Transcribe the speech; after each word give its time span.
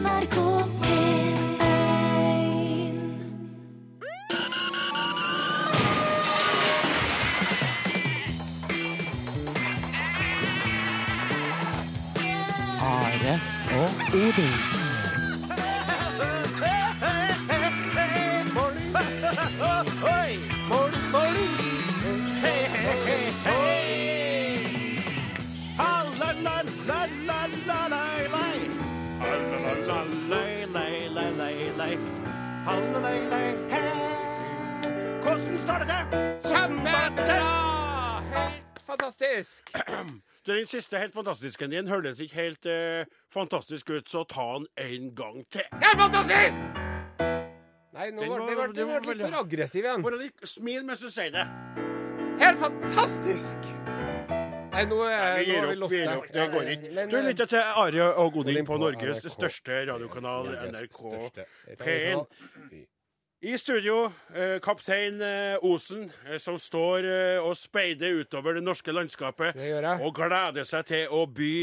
NRK 0.00 0.36
P1 0.80 1.60
Are 12.80 13.40
og 13.76 13.90
Odin. 14.14 14.69
Den 40.60 40.66
siste 40.68 40.98
helt 41.00 41.14
fantastiske 41.16 41.66
din 41.72 41.88
høres 41.88 42.18
ikke 42.20 42.34
helt 42.36 42.66
eh, 42.68 43.06
fantastisk 43.32 43.90
ut, 43.90 44.10
så 44.12 44.26
ta 44.28 44.42
den 44.58 44.66
en 44.76 45.06
gang 45.16 45.38
til. 45.48 45.64
Helt 45.72 46.00
fantastisk! 46.02 46.58
Nei, 47.96 48.10
nå 48.12 48.26
ble 48.28 48.56
ble 48.58 48.66
litt 48.74 48.82
veldig- 49.06 49.24
for 49.30 49.38
aggressiv 49.40 49.86
igjen. 49.88 50.04
Bare 50.04 50.18
litt 50.20 50.44
smil 50.44 50.84
mens 50.84 51.00
du 51.00 51.08
sier 51.08 51.32
det. 51.32 51.46
Helt 52.44 52.60
fantastisk! 52.60 53.70
Nei, 54.74 54.84
nå 54.92 55.00
er, 55.08 55.40
er 55.40 55.66
vi 55.72 55.80
lost 55.80 55.96
her. 55.96 56.28
Det 56.36 56.46
går 56.52 56.70
ikke. 56.76 56.92
Du 57.08 57.16
eh, 57.16 57.26
lytter 57.30 57.52
til 57.56 57.72
Are 57.86 58.12
og 58.20 58.32
Godin 58.36 58.68
på 58.68 58.76
Norges 58.84 59.24
største 59.32 59.80
radiokanal, 59.94 60.52
NRK 60.68 61.00
største 61.00 61.48
P1. 61.80 62.28
I 63.42 63.58
studio, 63.58 64.12
eh, 64.34 64.58
kaptein 64.60 65.22
eh, 65.22 65.64
Osen, 65.64 66.10
eh, 66.28 66.36
som 66.36 66.58
står 66.60 67.06
og 67.40 67.54
speider 67.56 68.18
utover 68.20 68.58
det 68.58 68.60
norske 68.60 68.92
landskapet. 68.92 69.54
Det 69.56 69.70
gjør 69.70 69.86
jeg. 69.86 70.00
Og 70.04 70.12
gleder 70.18 70.66
seg 70.68 70.84
til 70.90 71.14
å 71.16 71.22
by 71.24 71.54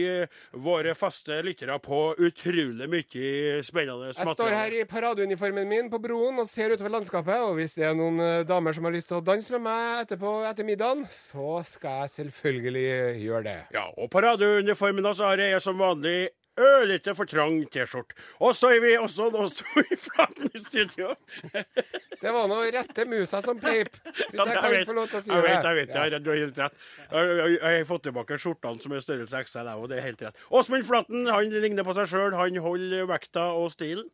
våre 0.57 0.95
faste 0.97 1.37
lyttere 1.45 1.75
på 1.77 1.99
utrolig 2.17 2.87
mye 2.89 3.59
spennende 3.61 4.09
Jeg 4.09 4.33
står 4.33 4.55
her 4.57 4.73
i 4.73 4.87
paradeuniformen 4.89 5.69
min 5.69 5.93
på 5.93 6.01
broen 6.01 6.41
og 6.41 6.49
ser 6.49 6.73
utover 6.73 6.95
landskapet. 6.95 7.45
Og 7.45 7.53
hvis 7.61 7.77
det 7.77 7.85
er 7.91 7.93
noen 7.93 8.41
damer 8.49 8.73
som 8.73 8.89
har 8.89 8.97
lyst 8.97 9.13
til 9.13 9.21
å 9.21 9.27
danse 9.29 9.53
med 9.53 9.67
meg 9.69 10.01
etterpå 10.07 10.33
etter 10.49 10.65
middagen, 10.65 11.05
så 11.13 11.61
skal 11.61 12.07
jeg 12.07 12.15
selvfølgelig 12.15 13.21
gjøre 13.21 13.45
det. 13.51 13.57
Ja, 13.77 13.85
og 13.93 14.09
paradeuniformen 14.17 15.05
altså 15.05 15.29
har 15.29 15.45
jeg 15.45 15.61
som 15.61 15.77
vanlig 15.77 16.31
ørlite 16.57 17.13
for 17.17 17.29
trang 17.29 17.59
T-skjorte. 17.71 18.15
Og 18.43 18.55
så 18.57 18.71
er 18.75 18.81
vi 18.83 18.93
også 18.97 19.29
nå 19.33 19.47
så 19.53 19.83
i 19.83 19.97
flaten 19.99 20.49
i 20.53 20.61
studio. 20.63 21.13
Det 21.53 22.33
var 22.33 22.47
nå 22.49 22.61
rette 22.73 23.05
musa 23.09 23.41
som 23.45 23.59
peip. 23.61 23.93
Ja, 24.37 24.43
jeg 24.43 24.55
jeg, 24.57 24.71
vet, 24.71 25.13
si 25.23 25.31
jeg 25.31 25.43
vet, 25.43 25.63
jeg 25.63 25.75
vet, 25.77 25.93
jeg, 25.95 26.19
du 26.21 26.29
har 26.29 26.39
helt 26.41 26.57
rett. 26.59 26.79
Jeg, 27.11 27.59
har 27.63 27.85
fått 27.89 28.03
tilbake 28.07 28.39
skjortene 28.41 28.81
som 28.83 28.93
er 28.93 29.03
størrelse 29.03 29.43
XL, 29.47 29.69
og 29.77 29.87
det 29.91 29.99
er 29.99 30.07
helt 30.09 30.23
rett. 30.27 30.41
Åsmund 30.53 30.85
Flaten 30.87 31.29
han 31.31 31.53
ligner 31.53 31.87
på 31.87 31.95
seg 31.97 32.09
sjøl. 32.11 32.35
Han 32.37 32.59
holder 32.63 33.07
vekta 33.09 33.49
og 33.57 33.71
stilen. 33.73 34.09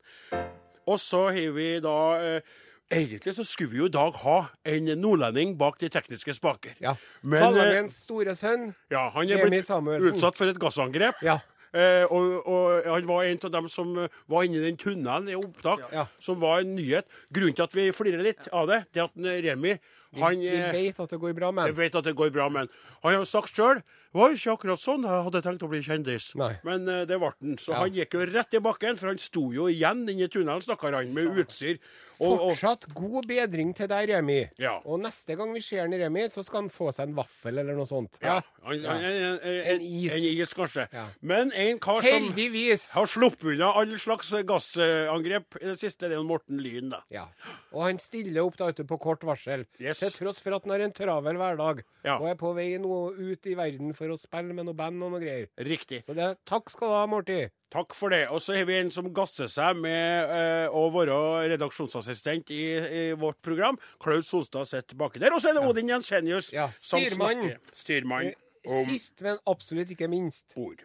Og 0.83 0.99
så 0.99 1.29
har 1.31 1.55
vi 1.55 1.69
da 1.83 1.97
eh, 2.19 2.53
Egentlig 2.93 3.33
så 3.33 3.43
skulle 3.47 3.71
vi 3.71 3.79
jo 3.79 3.87
i 3.87 3.93
dag 3.93 4.13
ha 4.21 4.35
en 4.69 4.89
nordlending 5.01 5.55
bak 5.57 5.79
de 5.81 5.87
tekniske 5.89 6.35
spaker. 6.37 6.75
Ja. 6.83 6.93
Men 7.23 7.39
eh, 7.39 7.45
Ballangens 7.47 7.95
store 8.05 8.35
sønn. 8.37 8.67
ja, 8.93 9.07
han 9.15 9.31
er 9.31 9.41
blitt 9.47 9.71
utsatt 10.11 10.37
for 10.37 10.51
et 10.51 10.59
gassangrep. 10.61 11.23
Ja. 11.25 11.39
Eh, 11.73 12.03
og, 12.13 12.45
og 12.45 12.85
han 12.85 13.07
var 13.09 13.23
en 13.25 13.39
av 13.47 13.51
dem 13.55 13.67
som 13.71 13.95
eh, 13.97 14.07
var 14.29 14.43
inni 14.45 14.59
den 14.61 14.77
tunnelen 14.77 15.31
i 15.33 15.37
opptak, 15.39 15.87
Ja. 15.91 16.03
som 16.21 16.37
var 16.39 16.61
en 16.61 16.75
nyhet. 16.77 17.07
Grunnen 17.33 17.55
til 17.57 17.63
at 17.65 17.73
vi 17.73 17.87
flirer 17.91 18.21
litt 18.21 18.45
av 18.53 18.67
det, 18.69 18.83
det 18.93 19.01
er 19.01 19.09
at 19.09 19.17
eh, 19.25 19.41
Remi 19.47 19.73
han, 20.21 20.37
Vi 20.37 20.51
vi 20.53 20.85
vet 20.85 20.99
at 21.01 21.09
det 21.09 21.17
går 21.19 21.33
bra 21.33 21.49
med 21.51 21.63
han. 21.65 21.73
vet 21.73 21.95
at 21.97 22.05
det 22.05 22.13
går 22.15 22.29
bra, 22.35 22.45
men 22.53 22.69
han 23.01 23.15
har 23.17 23.25
sagt 23.25 23.55
sjøl 23.57 23.81
var 24.13 24.35
ikke 24.35 24.53
akkurat 24.53 24.79
sånn 24.83 25.03
jeg 25.07 25.25
hadde 25.27 25.41
tenkt 25.45 25.65
å 25.65 25.69
bli 25.71 25.81
kjendis. 25.85 26.31
Nei. 26.39 26.53
Men 26.63 26.87
uh, 26.87 27.01
det 27.09 27.17
ble 27.19 27.33
han. 27.33 27.57
Så 27.61 27.73
Ja. 27.73 27.83
han 27.83 27.93
gikk 27.97 28.13
jo 28.19 28.25
rett 28.29 28.53
i 28.53 28.63
bakken, 28.63 28.97
for 28.99 29.07
han 29.13 29.17
sto 29.21 29.49
jo 29.55 29.67
igjen 29.71 30.05
inni 30.09 30.27
tunnelen, 30.29 30.61
stakkar 30.61 30.93
han, 30.99 31.13
med 31.13 31.37
utstyr. 31.43 31.79
Og, 32.23 32.37
Fortsatt 32.53 32.85
god 32.93 33.25
bedring 33.27 33.71
til 33.75 33.87
deg, 33.89 34.05
Remi. 34.13 34.43
Ja. 34.61 34.75
Og 34.85 34.99
neste 35.01 35.33
gang 35.35 35.49
vi 35.51 35.59
ser 35.65 35.81
han 35.81 35.95
i 35.95 35.97
Remi, 35.97 36.27
så 36.31 36.43
skal 36.45 36.61
han 36.61 36.69
få 36.71 36.91
seg 36.93 37.09
en 37.09 37.15
vaffel 37.17 37.57
eller 37.57 37.73
noe 37.75 37.89
sånt. 37.89 38.19
ja, 38.21 38.35
han, 38.63 38.83
han, 38.85 39.01
en, 39.03 39.39
en, 39.41 39.57
en, 39.73 39.81
is. 39.81 40.13
En 40.13 40.27
is, 40.29 40.53
kanskje. 40.55 40.85
Men 41.25 41.51
en 41.51 41.79
kar 41.83 42.05
som 42.05 42.13
Heldigvis! 42.29 42.85
har 42.93 43.09
sluppet 43.09 43.55
unna 43.55 43.71
all 43.81 43.97
slags 43.99 44.29
gassangrep 44.47 45.57
i 45.61 45.65
det 45.71 45.79
siste, 45.81 46.07
det 46.11 46.17
er 46.17 46.23
Morten 46.27 46.61
Lyn, 46.63 46.91
da. 46.93 47.01
Ja. 47.13 47.25
Og 47.73 47.83
han 47.87 47.99
stiller 48.01 48.45
opp 48.45 48.57
da 48.61 48.69
ute 48.71 48.85
på 48.87 48.99
kort 49.01 49.25
varsel, 49.27 49.65
Yes. 49.81 49.99
til 49.99 50.11
tross 50.13 50.39
for 50.43 50.55
at 50.55 50.63
han 50.67 50.71
har 50.77 50.85
en 50.85 50.93
travel 50.95 51.37
hverdag 51.41 51.83
og 52.13 52.25
er 52.29 52.35
på 52.39 52.53
vei 52.55 52.69
nå 52.77 52.97
ut 53.17 53.47
i 53.49 53.55
verden 53.57 53.93
for 53.97 54.02
å 54.11 54.19
spille 54.19 54.55
med 54.55 54.67
noe 54.67 54.75
band 54.75 54.99
og 55.05 55.13
noe 55.13 55.21
greier. 55.23 55.47
Riktig. 55.63 56.01
Så 56.03 56.15
det, 56.17 56.33
takk 56.49 56.67
skal 56.73 56.91
du 56.91 56.95
ha, 56.97 57.05
Morty. 57.07 57.39
Takk 57.73 57.95
for 57.97 58.13
det. 58.13 58.25
Og 58.33 58.43
så 58.43 58.57
har 58.57 58.67
vi 58.69 58.75
en 58.81 58.91
som 58.93 59.07
gasser 59.15 59.47
seg 59.49 59.79
med 59.79 60.35
eh, 60.35 60.67
å 60.67 60.89
være 60.93 61.15
redaksjonsassistent 61.55 62.51
i, 62.53 62.63
i 62.75 63.03
vårt 63.17 63.39
program. 63.45 63.79
Klaus 64.03 64.27
Solstad 64.29 64.69
sitter 64.69 64.99
baki 64.99 65.23
der. 65.23 65.33
Og 65.33 65.41
så 65.41 65.53
er 65.53 65.57
det 65.57 65.67
Odin 65.67 65.89
Jensenius. 65.95 66.51
Ja, 66.53 66.67
styrmann. 66.77 67.53
Styrmann 67.77 68.33
om 68.67 68.87
Sist, 68.87 69.21
men 69.21 69.39
absolutt 69.49 69.91
ikke 69.91 70.07
minst. 70.11 70.53
ord. 70.57 70.83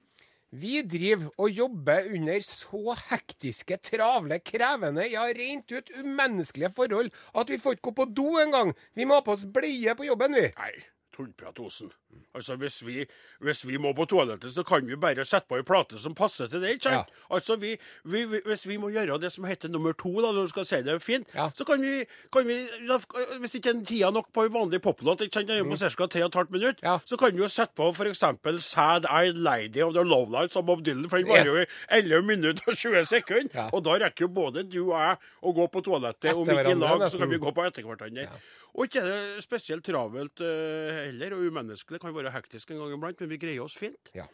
Vi 0.52 0.82
driver 0.84 1.30
og 1.40 1.50
jobber 1.50 2.10
under 2.12 2.42
så 2.44 2.96
hektiske, 3.08 3.78
travle, 3.88 4.42
krevende, 4.44 5.06
ja, 5.08 5.24
rent 5.32 5.72
ut 5.72 5.92
umenneskelige 5.96 6.74
forhold 6.76 7.08
at 7.40 7.54
vi 7.54 7.60
får 7.62 7.78
ikke 7.78 7.86
gå 7.88 7.94
på 8.02 8.06
do 8.12 8.26
engang. 8.42 8.74
Vi 8.92 9.08
må 9.08 9.16
ha 9.16 9.24
på 9.24 9.32
oss 9.32 9.46
bleie 9.48 9.96
på 9.96 10.10
jobben, 10.10 10.36
vi. 10.36 10.50
Nei, 10.58 10.74
tullprat, 11.22 11.60
Osen. 11.62 11.92
Altså, 12.36 12.56
hvis 12.60 12.82
vi, 12.84 13.06
hvis 13.40 13.62
vi 13.68 13.78
må 13.80 13.94
på 13.96 14.04
toalettet, 14.12 14.52
så 14.52 14.64
kan 14.68 14.84
vi 14.88 14.98
bare 15.00 15.24
sette 15.28 15.48
på 15.48 15.56
ei 15.60 15.64
plate 15.68 16.00
som 16.00 16.16
passer 16.16 16.50
til 16.52 16.60
det, 16.64 16.74
ikke 16.76 16.90
sant? 16.90 17.12
Altså, 17.32 17.56
vi, 17.60 17.78
vi, 18.04 18.24
vi, 18.28 18.42
hvis 18.46 18.66
vi 18.68 18.76
må 18.82 18.90
gjøre 18.92 19.16
det 19.22 19.30
som 19.32 19.46
heter 19.48 19.72
nummer 19.72 19.94
to, 20.00 20.12
da, 20.24 20.32
når 20.36 20.50
du 20.50 20.52
skal 20.52 20.66
si 20.68 20.80
det 20.84 20.98
fint, 21.04 21.28
Ja. 21.36 21.50
så 21.56 21.64
kan 21.68 21.80
vi, 21.84 22.04
kan 22.34 22.48
vi 22.48 22.58
da, 22.88 22.98
Hvis 23.40 23.56
ikke 23.60 23.70
en 23.76 23.86
tida 23.88 24.10
nok 24.12 24.28
på 24.36 24.44
en 24.48 24.54
vanlig 24.54 24.82
poplåt, 24.84 25.22
ikke 25.24 25.40
sant, 25.40 25.48
den 25.52 25.62
er 25.64 25.70
på 25.72 25.78
ca. 25.80 26.08
3 26.18 26.24
15 26.28 26.52
minutter. 26.52 26.80
Ja. 26.84 26.98
så 27.06 27.18
kan 27.18 27.32
vi 27.36 27.44
jo 27.46 27.48
sette 27.52 27.76
på 27.80 27.88
f.eks. 27.96 28.24
Sad 28.72 29.08
Eyed 29.08 29.38
Lady 29.40 29.82
of 29.84 29.94
the 29.96 30.04
Lowlights 30.04 30.58
av 30.60 30.66
Bob 30.68 30.84
Dylan, 30.84 31.08
for 31.12 31.18
den 31.24 31.32
varer 31.32 31.48
jo 31.48 31.60
i 31.64 31.68
11 32.02 32.26
minutter 32.28 32.64
og 32.68 32.76
20 32.78 33.06
sekunder. 33.08 33.52
Ja. 33.56 33.70
Og 33.72 33.84
da 33.88 33.96
rekker 34.04 34.28
jo 34.28 34.34
både 34.36 34.64
du 34.68 34.82
og 34.90 34.98
jeg 35.00 35.18
å 35.42 35.54
gå 35.56 35.68
på 35.72 35.84
toalettet, 35.88 36.34
om 36.36 36.48
ikke 36.50 36.76
i 36.76 36.80
lag, 36.80 37.08
så 37.12 37.20
kan 37.24 37.32
vi 37.32 37.40
gå 37.42 37.56
på 37.56 37.64
etter 37.68 37.88
hverandre. 37.88 38.28
Og 38.72 38.88
ikke 38.88 39.02
er 39.04 39.08
det 39.12 39.44
spesielt 39.44 39.84
travelt 39.84 40.40
eh, 40.40 41.11
heller, 41.12 41.36
og 41.38 41.46
umenneskelig. 41.52 42.02
Kan 42.02 42.16
være 42.16 42.34
hektisk 42.34 42.72
en 42.72 42.82
gang 42.82 42.96
iblant, 42.98 43.22
men 43.22 43.32
vi 43.36 43.40
greier 43.42 43.66
oss 43.68 43.78
fint. 43.78 44.12
Ja. 44.18 44.26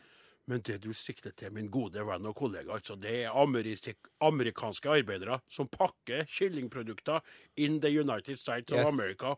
Men 0.47 0.61
det 0.63 0.77
du 0.85 0.93
sikter 0.95 1.33
til, 1.35 1.51
min 1.51 1.67
gode 1.67 1.99
venn 2.07 2.25
og 2.29 2.35
kollega, 2.39 2.71
altså, 2.77 2.95
det 2.95 3.25
er 3.25 3.35
amerik 3.35 3.97
amerikanske 4.23 4.89
arbeidere 5.01 5.41
som 5.51 5.67
pakker 5.67 6.23
kyllingprodukter 6.31 7.19
in 7.57 7.81
the 7.83 7.91
United 7.91 8.39
States 8.39 8.71
Yes. 8.71 8.79
of 8.79 8.93
America. 8.93 9.35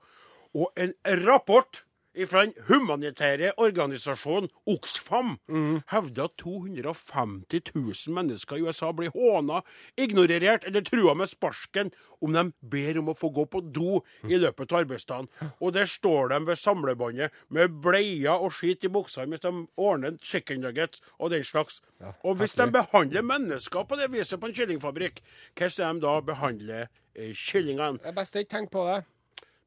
Og 0.54 0.70
en 0.78 0.94
rapport 1.26 1.84
fra 2.28 2.44
den 2.46 2.54
humanitære 2.68 3.54
organisasjonen 3.58 4.50
Oxfam 4.68 5.38
mm. 5.48 5.82
hevder 5.92 6.28
at 6.28 6.36
250 6.42 7.72
000 7.76 8.16
mennesker 8.16 8.58
i 8.60 8.66
USA 8.68 8.92
blir 8.92 9.14
håna, 9.16 9.62
ignorert 9.98 10.66
eller 10.68 10.84
trua 10.84 11.14
med 11.16 11.30
sparken 11.32 11.92
om 12.20 12.34
de 12.36 12.44
ber 12.60 13.00
om 13.00 13.12
å 13.12 13.16
få 13.18 13.30
gå 13.36 13.46
på 13.52 13.62
do 13.64 14.02
i 14.28 14.40
løpet 14.40 14.74
av 14.74 14.84
arbeidsdagen. 14.84 15.30
Og 15.60 15.74
der 15.78 15.88
står 15.90 16.34
de 16.34 16.40
ved 16.50 16.60
samlebåndet 16.60 17.36
med 17.48 17.78
bleier 17.84 18.36
og 18.36 18.54
skit 18.56 18.84
i 18.84 18.92
buksa 18.92 19.26
mens 19.30 19.46
de 19.46 19.54
ordner 19.80 20.18
chicken 20.24 20.64
nuggets 20.66 21.04
og 21.18 21.32
den 21.36 21.46
slags. 21.48 21.82
og 22.24 22.36
hvis 22.40 22.56
de 22.56 22.68
behandler 22.72 23.22
mennesker 23.22 23.84
på 23.84 23.96
det 24.00 24.12
viset 24.12 24.40
på 24.40 24.50
en 24.50 24.56
kyllingfabrikk, 24.56 25.24
hvordan 25.56 25.72
skal 25.72 25.96
de 25.96 26.06
da 26.08 26.20
behandle 26.22 26.82
eh, 27.16 27.34
kyllingene? 27.34 28.00
Det 28.04 28.12
er 28.12 28.20
best 28.20 28.36
å 28.36 28.44
ikke 28.44 28.56
tenke 28.58 28.76
på 28.76 28.86
det. 28.90 29.00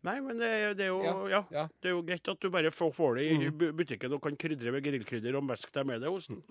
Nei, 0.02 0.16
men 0.24 0.40
det, 0.40 0.50
det 0.78 0.88
er 0.88 0.90
jo 0.90 1.02
Ja, 1.30 1.42
ja. 1.52 1.66
Det 1.78 1.90
er 1.90 1.94
jo 1.94 2.02
greit 2.06 2.30
at 2.32 2.42
du 2.42 2.48
bare 2.50 2.72
får, 2.74 3.18
det 3.18 3.26
i 3.28 3.36
mm. 3.38 3.60
butikken 3.78 4.16
og 4.16 4.22
kan 4.24 4.38
krydre 4.38 4.74
med 4.74 4.82
grillkrydder 4.86 5.38
og 5.38 5.46
meske 5.46 5.70
deg 5.76 5.86
med 5.88 6.02
det, 6.02 6.10
Osen. 6.10 6.42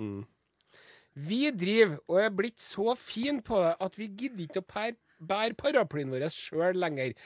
Vi 1.11 1.43
driver 1.51 1.97
og 2.07 2.21
er 2.23 2.31
blitt 2.31 2.63
så 2.63 2.95
fine 2.95 3.43
på 3.43 3.59
det 3.59 3.73
at 3.83 3.97
vi 3.99 4.07
gidder 4.07 4.45
ikke 4.45 4.63
å 4.63 4.91
bære 5.27 5.57
paraplyen 5.59 6.13
vår 6.13 6.29
sjøl 6.31 6.79
lenger. 6.79 7.17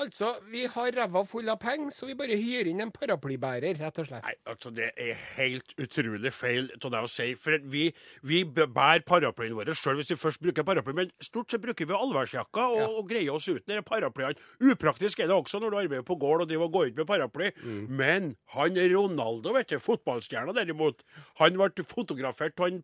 Altså, 0.00 0.30
vi 0.48 0.62
har 0.70 0.94
ræva 0.96 1.20
full 1.28 1.48
av 1.52 1.58
penger, 1.60 1.90
så 1.92 2.06
vi 2.08 2.14
bare 2.16 2.36
hyrer 2.38 2.70
inn 2.70 2.80
en 2.80 2.92
paraplybærer, 2.94 3.76
rett 3.82 3.98
og 4.00 4.06
slett. 4.08 4.24
Nei, 4.24 4.32
altså 4.48 4.72
Det 4.72 4.86
er 4.96 5.18
helt 5.36 5.74
utrolig 5.76 6.32
feil 6.32 6.70
av 6.78 6.86
deg 6.94 7.04
å 7.04 7.10
si. 7.10 7.26
For 7.36 7.58
vi, 7.72 7.90
vi 8.24 8.40
bærer 8.48 9.04
paraplyen 9.04 9.56
vår 9.58 9.74
sjøl 9.76 10.00
hvis 10.00 10.12
vi 10.14 10.18
først 10.22 10.40
bruker 10.40 10.64
paraply. 10.64 10.94
Men 10.96 11.12
stort 11.20 11.52
sett 11.52 11.64
bruker 11.64 11.90
vi 11.90 11.98
allværsjakka 11.98 12.64
og, 12.70 12.78
Ja. 12.80 12.88
og 12.88 13.10
greier 13.12 13.34
oss 13.36 13.48
uten 13.50 13.66
disse 13.68 13.84
paraplyene. 13.90 14.40
Upraktisk 14.72 15.20
er 15.20 15.28
det 15.28 15.36
også 15.36 15.60
når 15.60 15.70
du 15.76 15.80
arbeider 15.84 16.08
på 16.08 16.16
gård 16.20 16.46
og 16.46 16.48
driver 16.48 16.70
og 16.70 16.72
går 16.78 16.90
ut 16.92 16.96
med 17.02 17.10
paraply. 17.12 17.52
Mm. 17.60 17.84
Men 18.00 18.32
han 18.56 18.80
Ronaldo, 18.94 19.52
vet 19.58 19.68
du, 19.74 19.78
fotballstjerna 19.78 20.56
derimot, 20.56 21.04
han 21.42 21.60
ble 21.60 21.84
fotografert 21.84 22.56
av 22.60 22.70
en 22.70 22.82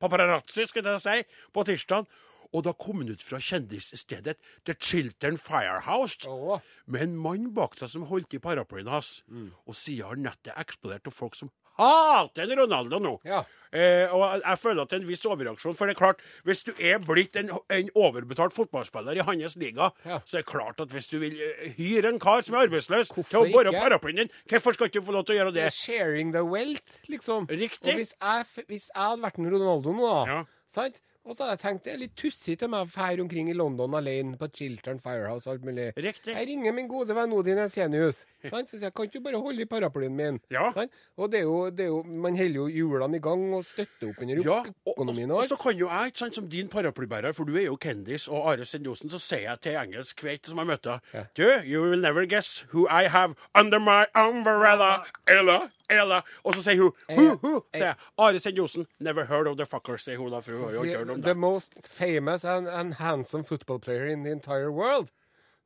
paparazzi, 0.00 0.64
skal 0.66 0.82
jeg 0.94 1.00
si, 1.04 1.18
på 1.52 1.64
tirsdag. 1.68 2.08
Og 2.52 2.66
da 2.66 2.74
kom 2.76 3.00
han 3.02 3.12
ut 3.12 3.24
fra 3.24 3.40
kjendisstedet 3.42 4.36
The 4.68 4.76
Chiltern 4.78 5.38
Firehouse 5.40 6.28
oh. 6.28 6.60
med 6.86 7.08
en 7.08 7.16
mann 7.16 7.50
bak 7.56 7.78
seg 7.78 7.92
som 7.94 8.06
holdt 8.10 8.36
i 8.36 8.42
paraplyen 8.42 8.90
hans. 8.92 9.22
Mm. 9.28 9.50
Og 9.66 9.76
siden 9.78 10.08
har 10.08 10.22
nettet 10.30 10.56
eksplodert 10.60 11.08
av 11.08 11.16
folk 11.16 11.38
som 11.38 11.52
hater 11.80 12.56
Ronaldo 12.56 12.98
nå. 13.00 13.12
Ja. 13.26 13.42
Eh, 13.72 14.10
og 14.12 14.42
jeg, 14.42 14.58
føler 14.60 14.82
at 14.82 14.90
det 14.90 14.98
er 14.98 15.02
en 15.02 15.08
viss 15.08 15.22
overreaksjon. 15.24 15.76
For 15.76 15.88
det 15.88 15.94
er 15.94 16.00
klart, 16.02 16.20
hvis 16.44 16.60
du 16.66 16.72
er 16.76 16.98
blitt 17.02 17.38
en, 17.40 17.48
en 17.72 17.88
overbetalt 17.96 18.52
fotballspiller 18.52 19.16
i 19.16 19.24
hans 19.24 19.56
liga, 19.60 19.88
Ja. 20.04 20.20
så 20.28 20.38
er 20.40 20.44
det 20.44 20.50
klart 20.50 20.82
at 20.84 20.92
hvis 20.92 21.08
du 21.08 21.18
vil 21.22 21.38
eh, 21.40 21.70
hyre 21.78 22.12
en 22.12 22.20
kar 22.22 22.44
som 22.44 22.58
er 22.58 22.66
arbeidsløs 22.66 23.14
Hvorfor 23.14 23.30
til 23.30 23.40
å 23.40 23.52
bore 23.54 23.72
paraplyen 23.72 24.24
din, 24.24 24.34
hvorfor 24.50 24.76
skal 24.76 24.92
ikke 24.92 25.04
få 25.06 25.16
lov 25.16 25.24
til 25.24 25.36
å 25.36 25.40
gjøre 25.40 25.54
det? 25.56 25.70
Sharing 25.72 26.34
the 26.36 26.44
wealth, 26.44 27.00
liksom. 27.08 27.48
Riktig. 27.48 27.88
Og 27.88 28.02
hvis 28.02 28.12
jeg, 28.18 28.66
hvis 28.68 28.90
jeg 28.92 29.00
hadde 29.00 29.24
vært 29.24 29.40
en 29.40 29.50
Ronaldo 29.56 29.96
nå, 29.96 30.12
da, 30.12 30.20
Ja. 30.28 30.44
sant? 30.68 31.00
Og 31.22 31.36
så 31.36 31.44
hadde 31.44 31.52
jeg 31.54 31.60
tenkt 31.62 31.84
det 31.86 31.92
er 31.92 32.00
litt 32.00 32.14
tussig 32.18 32.56
til 32.58 32.70
meg 32.72 32.82
å 32.82 32.90
fære 32.90 33.22
omkring 33.22 33.46
i 33.52 33.54
London 33.54 33.92
alene 33.94 34.34
på 34.40 34.48
Chiltern 34.58 34.98
Firehouse 34.98 35.46
og 35.46 35.52
alt 35.54 35.66
mulig. 35.68 35.84
Riktig. 35.94 36.34
Jeg 36.34 36.48
ringer 36.48 36.74
min 36.74 36.88
gode 36.90 37.14
venn 37.14 37.30
Odin 37.36 37.60
Esenius. 37.62 38.24
Sant? 38.48 38.72
Så 38.72 38.80
sier 38.80 38.88
jeg 38.88 38.94
kan 38.98 39.06
ikke 39.06 39.20
du 39.20 39.26
bare 39.28 39.42
holde 39.44 39.62
i 39.62 39.68
paraplyen 39.70 40.16
min? 40.18 40.40
Ja. 40.50 40.72
Sånn? 40.74 40.90
Og 41.22 41.30
det 41.30 41.44
er, 41.44 41.46
jo, 41.46 41.60
det 41.70 41.84
er 41.86 41.92
jo 41.92 42.00
Man 42.02 42.34
holder 42.38 42.58
jo 42.58 42.66
hjulene 42.74 43.20
i 43.20 43.22
gang 43.22 43.44
og 43.54 43.62
støtter 43.68 44.08
opp 44.10 44.18
under 44.24 44.42
Ja, 44.42 44.56
og, 44.66 44.98
og, 44.98 45.12
og 45.14 45.44
så 45.46 45.58
kan 45.62 45.78
jo 45.78 45.86
jeg, 45.92 46.10
ikke 46.10 46.22
sant, 46.24 46.40
som 46.40 46.48
din 46.50 46.72
paraplybærer, 46.72 47.36
for 47.36 47.46
du 47.46 47.54
er 47.54 47.68
jo 47.68 47.76
Kendis 47.78 48.26
og 48.26 48.48
Are 48.50 48.66
Sendosen, 48.66 49.12
så 49.12 49.22
sier 49.22 49.46
jeg 49.46 49.62
til 49.62 49.78
engelsk 49.78 50.18
kveit 50.24 50.50
som 50.50 50.58
jeg 50.58 50.72
møter 50.72 50.98
Ja. 51.14 51.22
Du, 51.38 51.46
you 51.62 51.84
will 51.86 52.02
never 52.02 52.26
guess 52.26 52.64
who 52.72 52.88
I 52.90 53.06
have 53.06 53.36
under 53.54 53.78
my 53.78 54.04
umbrella. 54.18 55.04
Ella, 55.30 55.68
Ella. 55.92 56.22
Og 56.42 56.56
så 56.56 56.64
sier 56.66 56.82
hun 56.82 56.90
Who, 57.12 57.28
hu, 57.28 57.38
who? 57.42 57.54
sier 57.74 57.92
jeg. 57.92 58.10
Are 58.18 58.42
Sendosen. 58.42 58.86
Never 58.98 59.24
heard 59.30 59.46
of 59.46 59.56
the 59.60 59.66
fucker, 59.68 60.00
sier 60.02 60.18
hun 60.18 60.32
da, 60.34 60.42
for 60.42 60.56
hun 60.56 60.66
har 60.66 60.76
jo 60.80 60.84
ikke 60.88 61.04
hørt 61.04 61.11
om 61.12 61.22
The 61.22 61.34
most 61.34 61.72
famous 61.86 62.44
and, 62.44 62.68
and 62.68 62.94
handsome 62.94 63.44
football 63.44 63.78
player 63.78 64.06
in 64.06 64.24
the 64.24 64.30
entire 64.30 64.70
world. 64.70 65.10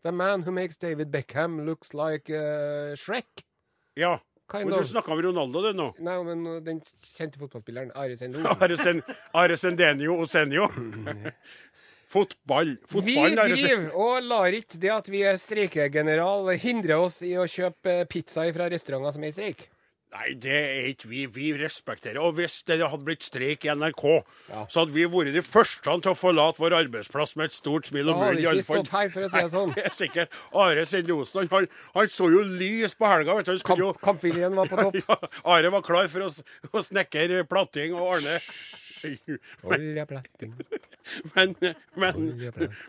The 0.02 0.12
man 0.12 0.43
who 0.43 0.52
makes 0.52 0.76
David 0.76 1.10
Beckham 1.10 1.64
looks 1.66 1.94
like 1.94 2.31
uh, 2.31 2.94
Shrek. 2.96 3.44
Ja. 3.94 4.20
Kind 4.50 4.70
Men 4.70 4.78
du 4.78 4.84
snakka 4.84 5.12
om 5.12 5.22
Ronaldo, 5.22 5.62
du, 5.62 5.72
nå. 5.72 5.87
Nei, 5.98 6.16
men 6.25 6.46
uh, 6.46 6.58
den 6.62 6.78
kjente 7.16 7.40
fotballspilleren 7.40 7.90
Are 7.98 8.16
Sendon. 8.16 8.46
Are, 8.62 8.76
Sen, 8.78 9.02
Are 9.34 9.56
Sendenio 9.56 10.20
Osenio. 10.22 10.69
Fotball. 12.08 12.76
Fotball, 12.87 13.34
Vi 13.34 13.34
driver 13.34 13.88
og 13.98 14.22
lar 14.22 14.54
ikke 14.54 14.78
det 14.78 14.93
at 14.94 15.08
vi 15.10 15.25
er 15.26 15.40
streikegeneral 15.43 16.52
hindre 16.62 17.00
oss 17.02 17.19
i 17.26 17.32
å 17.34 17.48
kjøpe 17.50 18.04
pizza 18.12 18.46
fra 18.54 18.69
restauranter 18.70 19.16
som 19.16 19.26
er 19.26 19.34
i 19.34 19.34
streik. 19.34 19.66
Nei, 20.16 20.30
det 20.40 20.52
er 20.56 20.86
ikke 20.94 21.08
vi. 21.10 21.22
Vi 21.28 21.46
respekterer. 21.60 22.16
Og 22.24 22.38
hvis 22.38 22.62
det 22.64 22.78
hadde 22.80 23.04
blitt 23.04 23.24
streik 23.26 23.66
i 23.66 23.72
NRK, 23.74 24.04
Ja. 24.48 24.62
så 24.72 24.80
hadde 24.80 24.94
vi 24.94 25.04
vært 25.12 25.34
de 25.34 25.42
første 25.44 25.84
til 26.00 26.12
å 26.12 26.16
forlate 26.16 26.62
vår 26.62 26.72
arbeidsplass 26.78 27.34
med 27.36 27.50
et 27.50 27.56
stort 27.56 27.90
smil 27.90 28.06
Da 28.08 28.14
om 28.14 28.22
hadde 28.22 28.38
munnen. 28.38 28.54
vi 28.56 28.62
ikke 28.62 28.78
stått 28.80 28.94
her, 28.94 29.10
for 29.12 29.26
å 29.26 29.28
si 29.28 29.42
det 29.42 29.50
sånn. 29.52 29.74
Det 29.76 29.84
er 29.90 29.96
sikkert. 29.98 30.38
Are 30.54 30.86
Sendosen, 30.88 31.48
han, 31.52 31.68
han 31.98 32.08
så 32.16 32.30
jo 32.32 32.40
lys 32.56 32.94
på 32.96 33.10
helga. 33.12 33.36
vet 33.36 33.44
du. 33.50 33.52
Han 33.52 33.60
skulle 33.60 33.84
jo... 33.84 33.92
Kampviljen 34.00 34.56
var 34.56 34.72
på 34.72 34.80
topp. 34.80 34.96
Ja, 35.04 35.18
Are 35.44 35.70
var 35.76 35.82
klar 35.84 36.08
for 36.08 36.24
å, 36.30 36.32
å 36.72 36.82
snekre 36.86 37.44
platting 37.50 37.92
og 37.98 38.16
ordne. 38.16 38.38
Oljeplatting. 39.66 40.54
Men, 41.37 41.52
men, 41.94 42.16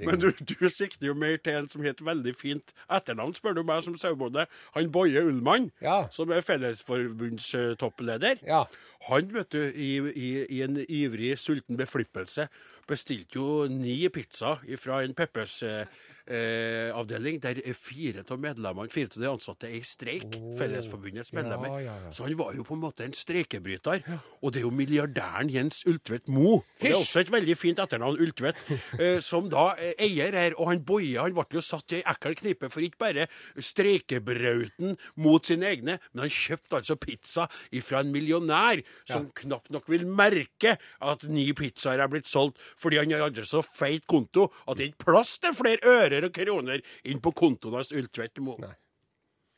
men 0.01 0.15
du, 0.18 0.31
du 0.50 0.63
sikter 0.74 1.06
jo 1.06 1.13
mer 1.13 1.36
til 1.38 1.54
en 1.59 1.68
som 1.69 1.83
het 1.86 2.00
veldig 2.01 2.31
fint 2.33 2.71
etternavn, 2.89 3.36
spør 3.38 3.59
du 3.59 3.62
meg 3.68 3.83
som 3.86 3.94
sauebonde. 4.00 4.48
Han 4.74 4.89
Boje 4.92 5.21
Ullmann, 5.21 5.68
Ja. 5.86 6.00
som 6.09 6.33
er 6.33 6.42
Fellesforbundstoppleder. 6.42 8.42
Ja. 8.48 8.63
Han, 9.12 9.30
vet 9.36 9.51
du, 9.54 9.59
i, 9.69 9.92
i, 10.18 10.31
i 10.50 10.63
en 10.65 10.80
ivrig, 10.89 11.36
sulten 11.38 11.77
beflippelse, 11.77 12.48
bestilte 12.89 13.38
jo 13.38 13.68
ni 13.69 14.00
pizza 14.09 14.56
fra 14.81 15.04
en 15.06 15.13
Peppers 15.13 15.59
eh, 16.27 16.88
eh, 16.88 16.95
avdeling, 16.95 17.39
der 17.41 17.59
fire 17.77 18.24
av 18.27 18.39
medlemmene, 18.41 18.91
fire 18.91 19.12
av 19.15 19.21
de 19.21 19.29
ansatte 19.29 19.69
er 19.69 19.77
i 19.79 19.83
streik. 19.85 20.38
Fellesforbundets 20.59 21.33
medlemmer. 21.35 21.79
Ja, 21.81 21.95
ja. 22.06 22.12
Så 22.15 22.27
han 22.27 22.38
var 22.39 22.56
jo 22.57 22.65
på 22.68 22.77
en 22.77 22.83
måte 22.83 23.06
en 23.06 23.15
streikebryter. 23.15 24.03
Og 24.41 24.53
det 24.53 24.62
er 24.62 24.68
jo 24.68 24.74
milliardæren 24.74 25.51
Jens 25.53 25.83
Ultvedt 25.88 26.27
Mo, 26.31 26.59
og 26.59 26.65
det 26.81 26.91
er 26.91 27.00
også 27.00 27.24
et 27.24 27.31
veldig 27.33 27.57
fint 27.57 27.79
etternavn, 27.81 28.19
Ultvedt, 28.24 28.59
eh, 29.01 29.19
som 29.24 29.50
da 29.51 29.69
eh, 29.77 29.95
eier 30.07 30.35
her. 30.38 30.57
Og 30.57 30.71
han 30.71 30.83
Boje 30.88 31.19
han 31.19 31.35
ble 31.35 31.59
jo 31.59 31.63
satt 31.63 31.95
i 31.95 32.01
ei 32.01 32.06
ekkel 32.07 32.38
knipe 32.39 32.71
for 32.71 32.85
ikke 32.85 33.01
bare 33.01 33.27
streikebrauten 33.63 34.97
mot 35.23 35.47
sine 35.47 35.71
egne, 35.71 35.97
men 36.13 36.25
han 36.25 36.33
kjøpte 36.33 36.81
altså 36.81 36.97
pizza 37.00 37.47
fra 37.88 38.01
en 38.01 38.12
millionær 38.12 38.81
som 39.07 39.27
knapt 39.38 39.69
nok 39.73 39.88
vil 39.91 40.06
merke 40.09 40.75
at 40.77 41.23
ni 41.30 41.45
pizzaer 41.56 42.01
er 42.03 42.09
blitt 42.12 42.27
solgt, 42.30 42.59
fordi 42.80 43.00
han 43.01 43.13
har 43.13 43.27
aldri 43.27 43.45
så 43.47 43.62
feit 43.65 44.07
konto 44.09 44.47
at 44.65 44.77
det 44.80 44.88
er 44.88 44.91
ikke 44.91 45.07
plass 45.07 45.35
til 45.44 45.56
flere 45.57 45.88
ører 45.88 46.17
og 46.25 46.34
kroner 46.34 46.81
inn 47.06 47.19
på 47.19 47.31
kontoen 47.34 47.74
hans 47.74 47.92
Ultvedt 47.92 48.40
Mo. 48.40 48.58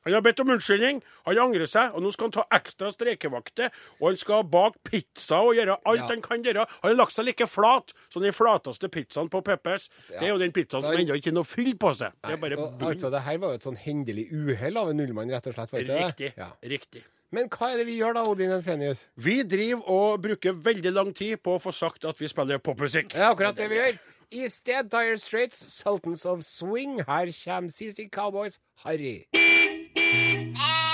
Han 0.05 0.13
har 0.13 0.21
bedt 0.21 0.39
om 0.39 0.47
unnskyldning, 0.49 1.01
han 1.25 1.37
angrer 1.37 1.67
seg, 1.67 1.91
og 1.93 2.01
nå 2.01 2.09
skal 2.13 2.29
han 2.29 2.31
ta 2.31 2.45
ekstra 2.55 2.87
strekevakter. 2.89 3.69
Og 3.99 4.05
han 4.07 4.17
skal 4.17 4.43
bake 4.47 4.79
pizza 4.87 5.41
og 5.43 5.55
gjøre 5.55 5.75
alt 5.85 5.99
Ja. 5.99 6.07
han 6.07 6.21
kan 6.21 6.41
gjøre. 6.41 6.63
Han 6.81 6.91
har 6.91 6.95
lagt 6.95 7.11
seg 7.11 7.25
like 7.25 7.45
flat 7.47 7.91
som 8.09 8.21
den 8.23 8.31
flateste 8.31 8.87
pizzaen 8.89 9.29
på 9.29 9.43
Peppers. 9.43 9.89
Ja. 10.09 10.19
Det 10.21 10.23
er 10.29 10.31
jo 10.31 10.37
den 10.39 10.51
pizzaen 10.53 10.81
Så 10.81 10.87
som 10.87 10.95
han- 10.95 11.05
ennå 11.05 11.15
ikke 11.19 11.25
har 11.25 11.33
noe 11.33 11.43
fyll 11.43 11.75
på 11.75 11.93
seg. 11.93 12.13
Det 12.23 12.31
er 12.31 12.37
bare 12.37 12.55
så, 12.55 12.77
bunn. 12.79 12.93
altså, 12.95 13.11
det 13.11 13.21
her 13.21 13.37
var 13.37 13.47
jo 13.49 13.53
et 13.55 13.63
sånn 13.63 13.77
hendelig 13.77 14.31
uhell 14.31 14.77
av 14.77 14.89
en 14.89 14.97
nullmann, 14.97 15.29
rett 15.29 15.47
og 15.47 15.53
slett. 15.53 15.71
Var 15.71 15.79
ikke 15.81 15.99
Riktig. 16.07 16.17
det? 16.17 16.37
Ja. 16.37 16.51
Riktig. 16.63 17.03
Men 17.31 17.49
hva 17.49 17.73
er 17.73 17.77
det 17.77 17.85
vi 17.85 17.99
gjør 17.99 18.13
da, 18.15 18.23
Odin 18.23 18.49
Ensenius? 18.51 19.07
Vi 19.17 19.43
driver 19.43 19.83
og 19.85 20.21
bruker 20.21 20.53
veldig 20.53 20.93
lang 20.93 21.13
tid 21.13 21.43
på 21.43 21.59
å 21.59 21.61
få 21.61 21.71
sagt 21.73 22.05
at 22.05 22.17
vi 22.17 22.25
spiller 22.27 22.57
popmusikk. 22.57 23.09
Det 23.09 23.17
er 23.19 23.35
akkurat 23.35 23.55
det 23.55 23.69
vi 23.69 23.75
gjør. 23.75 23.99
I 24.31 24.45
sted 24.47 24.89
Dire 24.89 25.17
Straits, 25.17 25.57
Sultans 25.73 26.23
of 26.23 26.43
Swing. 26.43 26.99
Her 26.99 27.25
kommer 27.31 27.69
CC 27.69 28.09
Cowboys 28.11 28.59
Harry. 28.85 29.25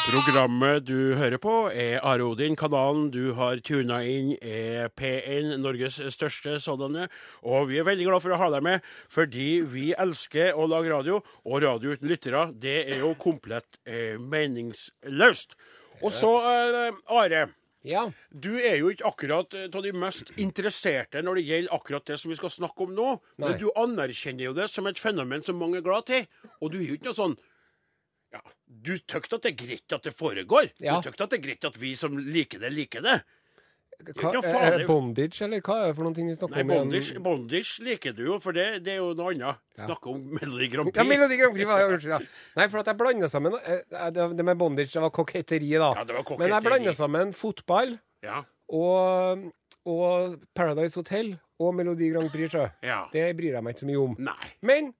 Programmet 0.07 0.87
du 0.87 1.15
hører 1.15 1.37
på, 1.37 1.69
er 1.73 1.99
Are 1.99 2.23
Odin. 2.23 2.55
Kanalen 2.55 3.09
du 3.11 3.33
har 3.35 3.59
tuna 3.59 3.97
inn, 4.07 4.37
er 4.39 4.87
P1, 4.87 5.57
Norges 5.59 5.99
største 6.15 6.61
sådanne. 6.63 7.09
Og 7.43 7.67
vi 7.73 7.81
er 7.81 7.83
veldig 7.89 8.07
glad 8.07 8.23
for 8.23 8.31
å 8.31 8.39
ha 8.39 8.47
deg 8.53 8.63
med, 8.63 8.87
fordi 9.11 9.49
vi 9.67 9.89
elsker 9.99 10.55
å 10.55 10.69
lage 10.71 10.93
radio. 10.93 11.19
Og 11.43 11.65
radio 11.65 11.91
uten 11.91 12.07
lyttere, 12.07 12.47
det 12.55 12.77
er 12.85 13.03
jo 13.03 13.11
komplett 13.19 13.81
eh, 13.83 14.15
meningsløst. 14.15 15.59
Og 15.99 16.15
så, 16.15 16.31
eh, 16.53 17.03
Are. 17.11 17.47
Ja. 17.85 18.05
Du 18.29 18.51
er 18.57 18.79
jo 18.79 18.91
ikke 18.93 19.07
akkurat 19.09 19.55
eh, 19.57 19.67
av 19.69 19.83
de 19.85 19.91
mest 19.95 20.31
interesserte 20.41 21.21
når 21.25 21.39
det 21.39 21.45
gjelder 21.49 21.75
akkurat 21.77 22.07
det 22.09 22.19
som 22.21 22.31
vi 22.33 22.37
skal 22.39 22.53
snakke 22.53 22.87
om 22.87 22.95
nå. 22.97 23.09
Nei. 23.37 23.49
Men 23.49 23.59
du 23.61 23.67
anerkjenner 23.77 24.49
jo 24.49 24.55
det 24.57 24.69
som 24.73 24.89
et 24.89 25.01
fenomen 25.01 25.45
som 25.45 25.59
mange 25.61 25.81
er 25.81 25.85
glad 25.85 26.07
til. 26.09 26.25
Og 26.59 26.73
du 26.73 26.79
er 26.81 26.89
jo 26.89 26.97
ikke 26.97 27.11
noe 27.11 27.19
sånn 27.19 27.37
ja, 28.33 28.41
Du 28.65 28.95
tykker 28.97 29.37
at 29.37 29.45
det 29.45 29.53
er 29.53 29.59
greit 29.61 29.95
at 29.95 30.07
det 30.07 30.15
foregår. 30.15 30.71
Ja. 30.83 30.97
Du 30.97 31.07
tykker 31.09 31.27
at 31.27 31.35
det 31.35 31.39
er 31.39 31.45
greit 31.45 31.67
at 31.69 31.79
vi 31.79 31.93
som 31.99 32.17
liker 32.19 32.63
det, 32.63 32.73
liker 32.73 33.05
det. 33.05 33.19
Hva, 34.15 34.31
er 34.59 34.77
det 34.77 34.87
bondage, 34.89 35.41
eller 35.45 35.61
hva 35.65 35.75
er 35.81 35.87
det 35.89 35.95
for 35.97 36.05
noen 36.05 36.15
ting 36.17 36.27
vi 36.29 36.35
snakker 36.35 36.59
Nei, 36.59 36.63
om? 36.65 36.71
bondage, 36.89 37.19
bondage 37.23 37.83
liker 37.85 38.13
du 38.17 38.23
jo, 38.27 38.39
for 38.43 38.55
det, 38.57 38.65
det 38.85 38.93
er 38.95 38.99
jo 38.99 39.13
noe 39.17 39.31
annet. 39.33 39.61
Ja. 39.77 39.85
Snakke 39.87 40.11
om 40.11 40.19
Melodi 40.35 40.67
Grand 40.73 40.89
Prix. 40.91 40.99
Ja. 40.99 41.07
Melodi 41.09 41.37
Grand 41.39 41.55
Prix 41.55 41.69
jeg 41.71 41.93
unnskyld, 41.95 42.13
ja. 42.13 42.19
Nei, 42.59 42.67
for 42.73 42.81
at 42.81 42.91
jeg 42.91 42.99
blanda 42.99 43.29
sammen 43.31 43.55
eh, 43.61 44.09
Det 44.15 44.27
det 44.37 44.45
med 44.45 44.59
bondage, 44.59 44.91
det 44.93 45.03
var 45.05 45.13
koketteri, 45.15 45.71
da. 45.77 45.93
Ja, 46.01 46.03
det 46.09 46.17
var 46.19 46.37
Men 46.43 46.53
jeg 46.57 46.67
blanda 46.67 46.93
sammen 46.97 47.33
fotball 47.33 47.95
Ja, 48.25 48.41
og, 48.73 49.47
og 49.85 50.37
Paradise 50.57 50.97
Hotel 50.99 51.35
og 51.61 51.73
Melodi 51.77 52.09
Grand 52.11 52.29
Prix. 52.33 52.51
sjø. 52.51 52.67
ja. 52.83 53.03
Det 53.13 53.29
bryr 53.37 53.53
jeg 53.55 53.63
meg 53.63 53.75
ikke 53.75 53.85
så 53.85 53.89
mye 53.89 54.01
om. 54.01 54.15
Nei. 54.19 54.51
Men 54.65 54.93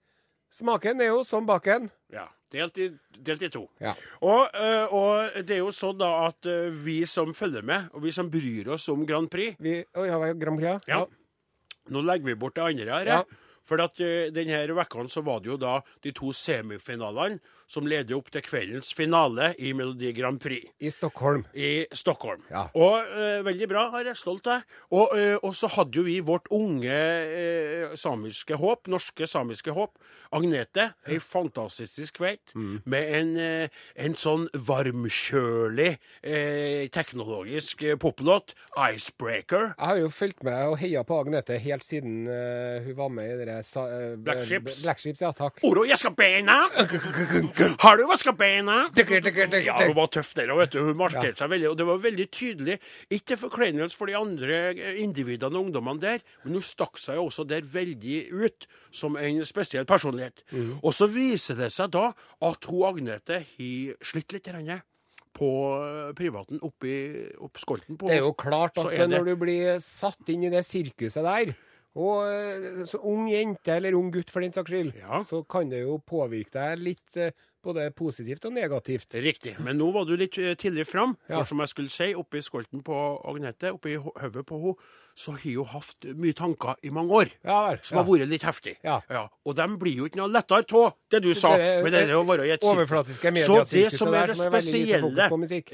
smaken 0.54 1.02
er 1.04 1.12
jo 1.12 1.24
som 1.28 1.46
baken. 1.50 1.90
Ja. 2.14 2.28
Delt 2.56 2.80
i, 2.80 2.90
delt 3.28 3.44
i 3.44 3.52
to. 3.52 3.66
Ja. 3.84 3.94
Og, 4.24 4.48
øh, 4.56 4.94
og 4.96 5.40
det 5.48 5.58
er 5.58 5.64
jo 5.64 5.72
sånn 5.76 6.00
da 6.00 6.12
at 6.30 6.48
øh, 6.50 6.70
vi 6.86 7.02
som 7.10 7.34
følger 7.36 7.66
med, 7.66 7.90
og 7.94 8.06
vi 8.06 8.14
som 8.16 8.32
bryr 8.32 8.72
oss 8.76 8.88
om 8.94 9.04
Grand 9.08 9.30
Prix 9.32 9.60
Vi, 9.60 9.82
oh, 9.96 10.06
ja, 10.08 10.20
Grand 10.40 10.62
Prix, 10.62 10.88
Ja. 10.92 11.04
Nå 11.92 12.02
legger 12.02 12.32
vi 12.32 12.40
bort 12.40 12.56
det 12.58 12.64
andre 12.66 12.88
her. 12.90 13.12
Ja. 13.12 13.20
For 13.66 13.82
at 13.82 13.98
denne 14.34 14.64
uka 14.70 15.04
så 15.10 15.22
var 15.26 15.42
det 15.42 15.52
jo 15.52 15.58
da 15.58 15.80
de 16.02 16.14
to 16.14 16.32
semifinalene 16.34 17.40
som 17.68 17.88
leder 17.90 18.16
opp 18.18 18.30
til 18.34 18.42
kveldens 18.46 18.92
finale 18.94 19.54
i 19.60 19.72
Melodi 19.74 20.12
Grand 20.14 20.40
Prix 20.42 20.68
I 20.80 20.90
Stockholm. 20.94 21.46
i 21.54 21.86
Stockholm. 21.94 22.44
Ja. 22.52 22.68
Og 22.76 23.00
eh, 23.02 23.42
veldig 23.46 23.68
bra, 23.72 23.90
har 23.94 24.06
jeg 24.06 24.16
stolt 24.20 24.48
av. 24.48 24.62
Og, 24.92 25.16
eh, 25.18 25.38
og 25.42 25.56
så 25.58 25.68
hadde 25.74 25.98
jo 25.98 26.04
vi 26.06 26.20
vårt 26.26 26.48
unge 26.54 26.94
eh, 26.94 27.96
samiske 27.98 28.56
håp, 28.62 28.88
norske 28.92 29.28
samiske 29.28 29.74
håp, 29.76 29.98
Agnete. 30.36 30.90
Ei 31.08 31.20
fantastisk 31.22 32.18
kveld 32.18 32.40
Mm. 32.56 32.82
med 32.86 33.14
en, 33.16 33.38
eh, 33.38 33.68
en 33.96 34.14
sånn 34.16 34.48
varmkjølig 34.54 35.98
eh, 36.24 36.88
teknologisk 36.92 37.84
eh, 37.84 37.96
poplåt, 37.96 38.54
'Icebreaker'. 38.76 39.74
Jeg 39.78 39.88
har 39.88 39.98
jo 39.98 40.10
fulgt 40.10 40.44
med 40.44 40.54
og 40.68 40.78
heia 40.80 41.04
på 41.04 41.20
Agnete 41.24 41.58
helt 41.60 41.84
siden 41.84 42.26
hun 42.86 42.96
var 42.96 43.10
med 43.10 43.26
i 43.26 43.50
eh, 43.50 44.16
Black 44.18 44.44
Ships. 44.44 44.82
Black 44.84 45.00
Ships, 45.00 45.22
ja 45.22 45.32
takk. 45.32 45.60
Oro, 45.64 45.86
jeg 45.86 45.98
skal 45.98 46.12
beina! 46.16 46.68
Har 47.80 47.98
du 47.98 48.04
vaska 48.10 48.32
beina? 48.36 48.90
Ja, 49.66 49.76
hun 49.88 49.96
var 49.98 50.08
tøff 50.14 50.34
der 50.38 50.52
òg, 50.54 50.58
vet 50.64 50.72
du. 50.76 50.80
Hun 50.86 50.98
markerte 51.00 51.38
seg 51.40 51.50
veldig. 51.54 51.70
Og 51.72 51.78
det 51.80 51.86
var 51.88 52.02
veldig 52.04 52.26
tydelig, 52.36 52.78
ikke 53.10 53.26
til 53.32 53.38
forkleinelse 53.46 53.96
for 54.00 54.12
de 54.12 54.18
andre 54.20 54.58
eh, 54.76 55.00
individene 55.04 55.56
og 55.56 55.68
ungdommene 55.70 56.02
der, 56.04 56.20
men 56.44 56.58
hun 56.60 56.66
stakk 56.66 56.98
seg 57.02 57.16
jo 57.20 57.28
også 57.30 57.46
der 57.48 57.62
veldig 57.62 58.18
ut 58.34 58.68
som 58.96 59.16
en 59.20 59.40
spesiell 59.48 59.86
personlighet. 59.90 60.44
Mm. 60.52 60.76
Og 60.82 60.94
så 60.94 61.08
viser 61.12 61.56
det 61.60 61.72
seg 61.76 61.94
da 61.96 62.10
at 62.42 62.68
hun 62.72 62.84
Agnete 62.90 63.42
har 63.46 63.96
slitt 64.06 64.36
litt 64.36 64.48
Renne 64.54 64.82
på 65.36 65.48
eh, 65.84 66.12
privaten 66.16 66.62
oppi 66.64 66.94
opp 67.44 67.58
skolten 67.60 67.98
på 68.00 68.08
Det 68.08 68.20
er 68.20 68.24
jo 68.24 68.34
klart 68.40 68.78
at 68.80 68.88
det- 68.96 69.10
når 69.12 69.26
du 69.32 69.36
blir 69.42 69.80
satt 69.84 70.30
inn 70.32 70.46
i 70.48 70.50
det 70.54 70.62
sirkuset 70.64 71.24
der, 71.26 71.56
og 71.96 72.26
eh, 72.28 72.84
så 72.90 73.00
ung 73.08 73.30
jente 73.32 73.72
eller 73.78 73.96
ung 73.96 74.12
gutt 74.12 74.32
for 74.34 74.44
den 74.44 74.52
saks 74.56 74.72
skyld, 74.72 74.94
Ja. 75.00 75.22
så 75.24 75.44
kan 75.48 75.70
det 75.72 75.84
jo 75.86 75.98
påvirke 76.04 76.52
deg 76.60 76.80
litt 76.84 77.18
eh, 77.18 77.32
både 77.66 77.88
positivt 77.98 78.46
og 78.48 78.54
negativt. 78.56 79.18
Riktig. 79.22 79.56
Men 79.60 79.78
nå 79.82 79.92
var 79.96 80.06
du 80.06 80.16
litt 80.16 80.32
tidligere 80.36 80.56
tidlig 80.62 80.86
fram. 80.88 81.16
For 81.28 81.42
Ja. 81.42 81.44
som 81.46 81.60
jeg 81.60 81.70
skulle 81.74 81.90
si, 81.92 82.14
oppi 82.16 82.42
skolten 82.46 82.84
på 82.86 82.96
Agnete, 83.26 83.74
oppi 83.74 83.96
i 83.96 83.98
hodet 83.98 84.46
på 84.46 84.60
henne, 84.62 84.76
så 85.16 85.32
har 85.32 85.40
hun 85.56 85.66
hatt 85.72 86.06
mye 86.20 86.34
tanker 86.36 86.76
i 86.84 86.90
mange 86.92 87.10
år. 87.16 87.30
Ja 87.46 87.70
vel. 87.70 87.80
Som 87.88 87.98
har 88.02 88.04
vært 88.06 88.28
litt 88.28 88.44
heftig. 88.44 88.74
Ja. 88.84 89.00
Og 89.46 89.56
de 89.56 89.68
blir 89.80 89.96
jo 89.96 90.06
ikke 90.10 90.18
noe 90.20 90.28
lettere 90.28 90.66
av 90.76 90.94
det 91.10 91.22
du 91.24 91.34
sa. 91.34 91.56
Det- 91.56 91.84
det, 91.86 92.08
det 92.10 92.16
å 92.16 92.26
være 92.26 92.46
i 92.46 92.52
et 92.52 92.60
sirkus. 92.62 92.76
overflatiske 92.76 93.32
Så 93.46 93.70
det 93.72 93.92
som 93.98 94.14
er 94.14 94.28
det 94.28 94.36
er 94.36 94.50
spesielle. 94.52 95.30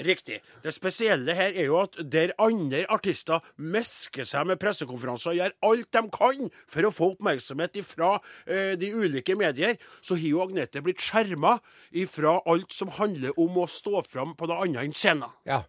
Riktig. 0.06 0.42
Det 0.62 0.74
spesielle 0.74 1.34
her 1.36 1.52
er 1.58 1.66
jo 1.66 1.80
at 1.82 1.98
der 2.08 2.32
andre 2.38 2.86
artister 2.88 3.42
mesker 3.58 4.24
seg 4.26 4.46
med 4.46 4.60
pressekonferanser 4.60 5.32
og 5.32 5.38
gjør 5.40 5.52
alt 5.64 5.92
de 5.92 6.02
kan 6.14 6.52
for 6.68 6.82
å 6.84 6.92
få 6.94 7.10
oppmerksomhet 7.18 7.82
fra 7.84 8.20
de 8.48 8.92
ulike 8.94 9.36
medier, 9.36 9.78
så 10.02 10.16
har 10.16 10.28
jo 10.30 10.42
Agnete 10.46 10.82
blitt 10.84 10.98
skjerma 11.02 11.60
ifra 11.92 12.40
alt 12.46 12.72
som 12.72 12.90
handler 12.98 13.38
om 13.40 13.58
å 13.64 13.68
stå 13.70 14.04
fram 14.08 14.36
på 14.36 14.48
noe 14.48 14.64
annet 14.66 14.84
enn 14.86 14.94
scenen. 14.94 15.32
Ja. 15.46 15.64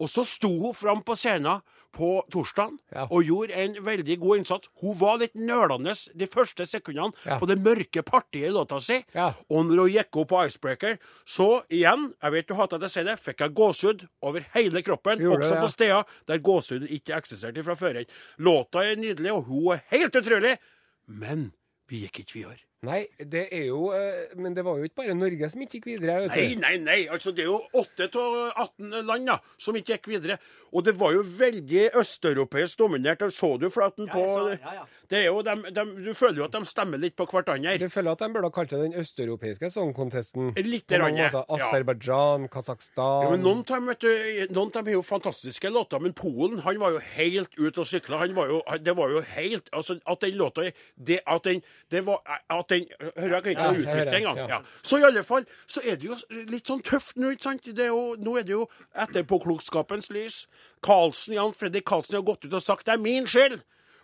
Og 0.00 0.08
så 0.10 0.24
sto 0.26 0.48
hun 0.58 0.74
fram 0.74 1.02
på 1.06 1.14
scenen 1.14 1.60
på 1.92 2.22
torsdagen 2.32 2.78
Ja. 2.90 3.02
og 3.10 3.22
gjorde 3.22 3.52
en 3.52 3.74
veldig 3.84 4.14
god 4.18 4.38
innsats. 4.38 4.68
Hun 4.80 4.94
var 4.98 5.18
litt 5.20 5.34
nølende 5.36 5.92
de 6.16 6.26
første 6.26 6.64
sekundene 6.66 7.12
Ja. 7.26 7.38
på 7.38 7.46
det 7.46 7.58
mørke 7.60 8.02
partiet 8.02 8.48
i 8.48 8.50
låta 8.50 8.80
si. 8.80 9.04
Ja. 9.14 9.34
Og 9.50 9.66
når 9.66 9.76
hun 9.82 9.90
gikk 9.92 10.16
opp 10.16 10.28
på 10.30 10.40
Icebreaker, 10.46 10.98
så 11.26 11.62
igjen, 11.68 12.14
jeg 12.22 12.32
vet 12.32 12.46
du 12.48 12.54
hater 12.54 12.76
at 12.76 12.82
jeg 12.88 12.90
sier 12.90 13.04
det, 13.04 13.18
fikk 13.20 13.38
jeg 13.44 13.54
gåsehud 13.54 14.08
over 14.22 14.40
hele 14.54 14.82
kroppen. 14.82 15.20
Gjorde 15.20 15.44
også 15.44 15.54
det, 15.54 15.60
på 15.62 15.68
steder 15.70 16.04
der 16.26 16.38
gåsehud 16.38 16.88
ikke 16.88 17.14
eksisterte 17.20 17.62
fra 17.62 17.74
før. 17.76 18.04
Låta 18.38 18.80
er 18.90 18.96
nydelig, 18.96 19.30
og 19.30 19.44
hun 19.44 19.74
er 19.74 19.84
helt 19.92 20.16
utrolig. 20.16 20.56
Men 21.06 21.52
vi 21.88 22.06
gikk 22.06 22.20
ikke 22.24 22.32
videre. 22.40 22.58
Nei, 22.82 23.04
det 23.30 23.44
er 23.54 23.68
jo 23.68 23.92
eh, 23.94 24.32
Men 24.34 24.56
det 24.56 24.64
var 24.66 24.80
jo 24.80 24.88
ikke 24.88 25.04
bare 25.04 25.14
Norge 25.14 25.50
som 25.52 25.60
ikke 25.62 25.78
gikk 25.78 25.84
videre. 25.86 26.16
vet 26.24 26.32
Nei, 26.34 26.46
du. 26.50 26.62
nei, 26.64 26.72
nei. 26.82 26.96
altså 27.14 27.30
Det 27.30 27.44
er 27.44 27.50
jo 27.52 27.60
8 27.78 28.08
av 28.18 28.38
18 28.64 29.06
land 29.06 29.30
da, 29.30 29.36
som 29.58 29.78
ikke 29.78 29.94
gikk 30.00 30.08
videre. 30.16 30.38
Og 30.72 30.82
det 30.86 30.96
var 30.98 31.12
jo 31.14 31.22
veldig 31.22 31.84
østeuropeisk 32.00 32.80
dominert. 32.80 33.22
Så 33.30 33.52
du 33.60 33.68
flaten 33.70 34.08
på 34.10 34.24
så- 34.26 34.58
ja, 34.58 34.74
ja. 34.80 34.84
Det 35.12 35.18
er 35.18 35.26
jo 35.26 35.42
de, 35.44 35.52
de, 35.76 35.82
Du 36.06 36.14
føler 36.16 36.38
jo 36.40 36.44
at 36.46 36.54
de 36.56 36.64
stemmer 36.64 36.98
litt 36.98 37.14
på 37.18 37.26
hverandre. 37.28 37.74
Du 37.78 37.88
føler 37.92 38.14
at 38.14 38.22
de 38.24 38.28
burde 38.32 38.48
ha 38.48 38.54
kalt 38.54 38.70
det 38.72 38.78
den 38.80 38.94
østeuropeiske 39.02 39.68
songkontesten? 39.74 40.54
Litt 40.56 40.90
ja. 40.90 41.42
Aserbajdsjan, 41.52 42.48
Kasakhstan 42.48 43.26
Jo, 43.26 43.36
noen 43.36 43.60
av 43.60 43.74
dem, 43.74 43.90
vet 43.92 44.00
du, 44.00 44.54
noen 44.56 44.70
av 44.72 44.78
dem 44.78 44.88
har 44.88 44.96
jo 44.96 45.02
fantastiske 45.04 45.68
låter, 45.70 46.00
men 46.00 46.14
Polen 46.16 46.62
han 46.64 46.80
var 46.80 46.96
jo 46.96 47.02
helt 47.18 47.52
ute 47.58 47.84
og 47.84 47.86
sykla. 47.90 48.22
Han 48.24 48.34
var 48.34 48.48
jo, 48.54 48.62
det 48.80 48.96
var 48.96 49.12
jo 49.12 49.20
helt 49.34 49.68
altså, 49.76 49.98
At 50.08 50.24
den 50.24 50.38
låta 50.40 50.64
det, 50.96 51.20
At 51.26 51.44
den 51.44 51.60
det 51.92 52.06
var, 52.06 52.22
at 52.48 52.71
den, 52.72 52.86
Hører 53.16 53.36
jeg 53.38 53.54
ikke 53.54 53.68
hører, 53.68 54.04
det 54.10 54.18
engang. 54.20 54.40
ja. 54.50 54.58
Så 54.82 54.98
i 54.98 55.06
alle 55.06 55.22
fall 55.28 55.46
så 55.70 55.82
er 55.84 56.00
det 56.00 56.08
jo 56.08 56.16
litt 56.50 56.66
sånn 56.72 56.82
tøft 56.86 57.20
nå, 57.20 57.30
ikke 57.36 57.46
sant? 57.50 57.68
Det 57.68 57.86
er 57.86 57.92
jo, 57.92 58.16
nå 58.18 58.36
er 58.40 58.48
det 58.48 58.56
jo 58.56 58.66
etterpåklokskapens 59.06 60.10
lys. 60.14 60.46
Karlsen, 60.82 61.36
Jan 61.38 61.54
Fredrik 61.56 61.86
Karlsen 61.88 62.18
har 62.18 62.26
gått 62.26 62.46
ut 62.48 62.56
og 62.58 62.64
sagt 62.64 62.88
det 62.88 62.96
er 62.96 63.02
min 63.02 63.28
skyld. 63.30 63.60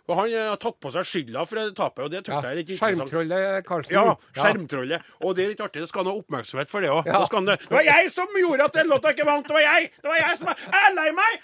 Og 0.09 0.17
han 0.17 0.31
eh, 0.33 0.47
har 0.49 0.57
tatt 0.61 0.79
på 0.81 0.89
seg 0.93 1.05
skylda 1.05 1.43
for 1.45 1.59
det 1.59 1.75
tapet, 1.77 2.01
og 2.07 2.09
det 2.09 2.23
Ja, 2.25 2.39
jeg 2.41 2.49
er 2.49 2.57
litt 2.57 2.71
interessant. 2.73 3.11
Skjermtrollet 3.11 3.65
Karlsen. 3.67 3.93
Ja, 3.93 4.15
skjermtrollet. 4.33 5.11
Og 5.21 5.35
det 5.37 5.43
er 5.43 5.51
litt 5.53 5.61
artig. 5.61 5.83
Det 5.83 5.89
skal 5.91 6.03
han 6.03 6.09
ha 6.11 6.21
oppmerksomhet 6.23 6.71
for 6.71 6.85
det 6.85 6.89
òg. 6.93 7.09
Ja. 7.09 7.21
Det 7.29 7.57
var 7.69 7.85
jeg 7.85 8.11
som 8.13 8.33
gjorde 8.41 8.65
at 8.65 8.79
den 8.79 8.89
låta 8.89 9.13
ikke 9.13 9.27
vant! 9.29 9.45
Det 9.47 9.53
var 9.53 9.65
jeg! 9.65 9.91
Det 10.01 10.09
var 10.09 10.21
jeg 10.21 10.39
som 10.39 10.49
var 10.49 10.63
Jeg 10.65 10.87
er 10.89 10.95
lei 10.97 11.09
meg! 11.19 11.43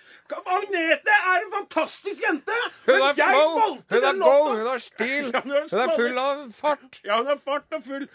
Agnete 0.56 1.18
er 1.18 1.44
en 1.44 1.52
fantastisk 1.54 2.24
jente! 2.26 2.62
Hun 2.88 2.96
er 3.06 3.20
flow, 3.20 3.76
hun 3.94 4.08
er 4.10 4.22
go, 4.22 4.38
hun 4.50 4.66
har 4.72 4.82
stil, 4.82 5.30
Ja, 5.36 5.42
hun 5.46 5.54
har 5.54 5.68
hun 5.70 5.84
er 5.84 5.94
full 6.00 6.24
av 6.24 6.42
fart. 6.58 7.02
Ja, 7.06 7.20
hun 7.22 7.30
er 7.36 7.42
fart 7.42 7.78
og 7.78 7.86
full. 7.86 8.08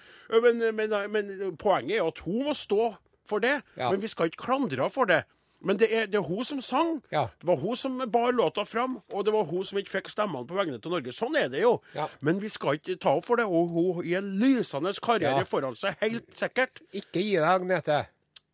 Men, 0.43 0.65
men, 0.75 0.97
men 1.15 1.57
poenget 1.59 2.01
er 2.01 2.11
at 2.11 2.23
hun 2.27 2.43
må 2.49 2.57
stå 2.59 2.91
for 3.31 3.43
det. 3.43 3.61
Ja. 3.79 3.91
Men 3.91 4.03
vi 4.03 4.11
skal 4.11 4.31
ikke 4.31 4.45
klandre 4.49 4.83
henne 4.83 4.95
for 4.95 5.11
det. 5.11 5.23
Men 5.63 5.77
det 5.77 5.91
er, 5.93 6.07
det 6.09 6.17
er 6.17 6.25
hun 6.25 6.45
som 6.45 6.61
sang. 6.65 7.03
Ja. 7.13 7.27
Det 7.41 7.47
var 7.47 7.57
hun 7.61 7.77
som 7.77 7.99
bar 8.11 8.33
låta 8.33 8.65
fram, 8.65 8.99
og 9.13 9.25
det 9.27 9.33
var 9.35 9.45
hun 9.45 9.65
som 9.69 9.79
ikke 9.79 9.93
fikk 9.99 10.09
stemmene 10.09 10.47
på 10.49 10.57
vegne 10.57 10.79
av 10.81 10.87
Norge. 10.91 11.13
Sånn 11.13 11.37
er 11.37 11.51
det 11.53 11.61
jo. 11.61 11.75
Ja. 11.95 12.07
Men 12.25 12.41
vi 12.41 12.49
skal 12.49 12.79
ikke 12.79 12.97
ta 12.99 13.13
henne 13.13 13.27
for 13.27 13.37
det. 13.37 13.45
Og 13.45 13.69
hun 13.75 13.91
har 13.99 14.09
en 14.23 14.31
lysende 14.41 14.95
karriere 15.05 15.43
Ja. 15.43 15.45
foran 15.45 15.77
seg, 15.77 15.97
helt 16.01 16.33
sikkert. 16.35 16.81
Ikke 16.97 17.21
gi 17.21 17.37
deg, 17.37 17.45
Agnete. 17.45 18.07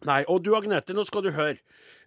Nei, 0.04 0.24
og 0.28 0.42
du 0.42 0.52
Agnete, 0.58 0.92
nå 0.94 1.04
skal 1.06 1.22
du 1.22 1.30
høre. 1.30 1.58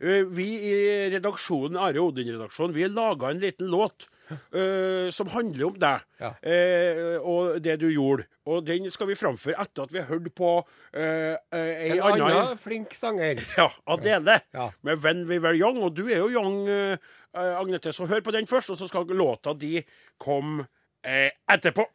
Eh, 0.02 0.24
Vi 0.24 0.48
i 0.68 1.10
redaksjonen, 1.16 1.78
Are 1.80 2.00
Odin-redaksjonen, 2.00 2.74
vi 2.76 2.88
laga 2.88 3.32
en 3.32 3.40
liten 3.40 3.68
låt 3.68 4.08
eh, 4.30 5.10
som 5.12 5.28
handler 5.34 5.66
om 5.68 5.78
deg 5.80 6.06
Ja. 6.20 6.34
uh, 6.44 7.18
og 7.24 7.62
det 7.64 7.78
du 7.80 7.88
gjorde. 7.90 8.26
Og 8.46 8.66
den 8.66 8.90
skal 8.92 9.08
vi 9.08 9.16
framføre 9.16 9.56
etter 9.62 9.84
at 9.86 9.94
vi 9.94 10.00
har 10.02 10.08
hørt 10.10 10.28
på 10.36 10.50
uh, 10.60 11.36
ei 11.56 11.98
En 11.98 12.02
annen 12.10 12.58
flink 12.60 12.94
sanger. 12.98 13.40
ja, 13.58 13.70
Adele, 13.88 14.42
Ja. 14.54 14.70
med 14.84 14.98
'When 15.00 15.26
We 15.30 15.40
Were 15.40 15.56
Young'. 15.56 15.84
Og 15.84 15.96
du 15.96 16.08
er 16.08 16.18
jo 16.18 16.30
young, 16.30 16.68
eh, 16.68 16.98
eh, 17.36 17.60
Agnete, 17.60 17.92
så 17.92 18.06
hør 18.06 18.20
på 18.22 18.32
den 18.32 18.48
først, 18.48 18.70
og 18.70 18.78
så 18.78 18.88
skal 18.88 19.06
låta 19.08 19.54
di 19.54 19.82
komme 20.20 20.66
eh, 21.04 21.32
etterpå. 21.50 21.86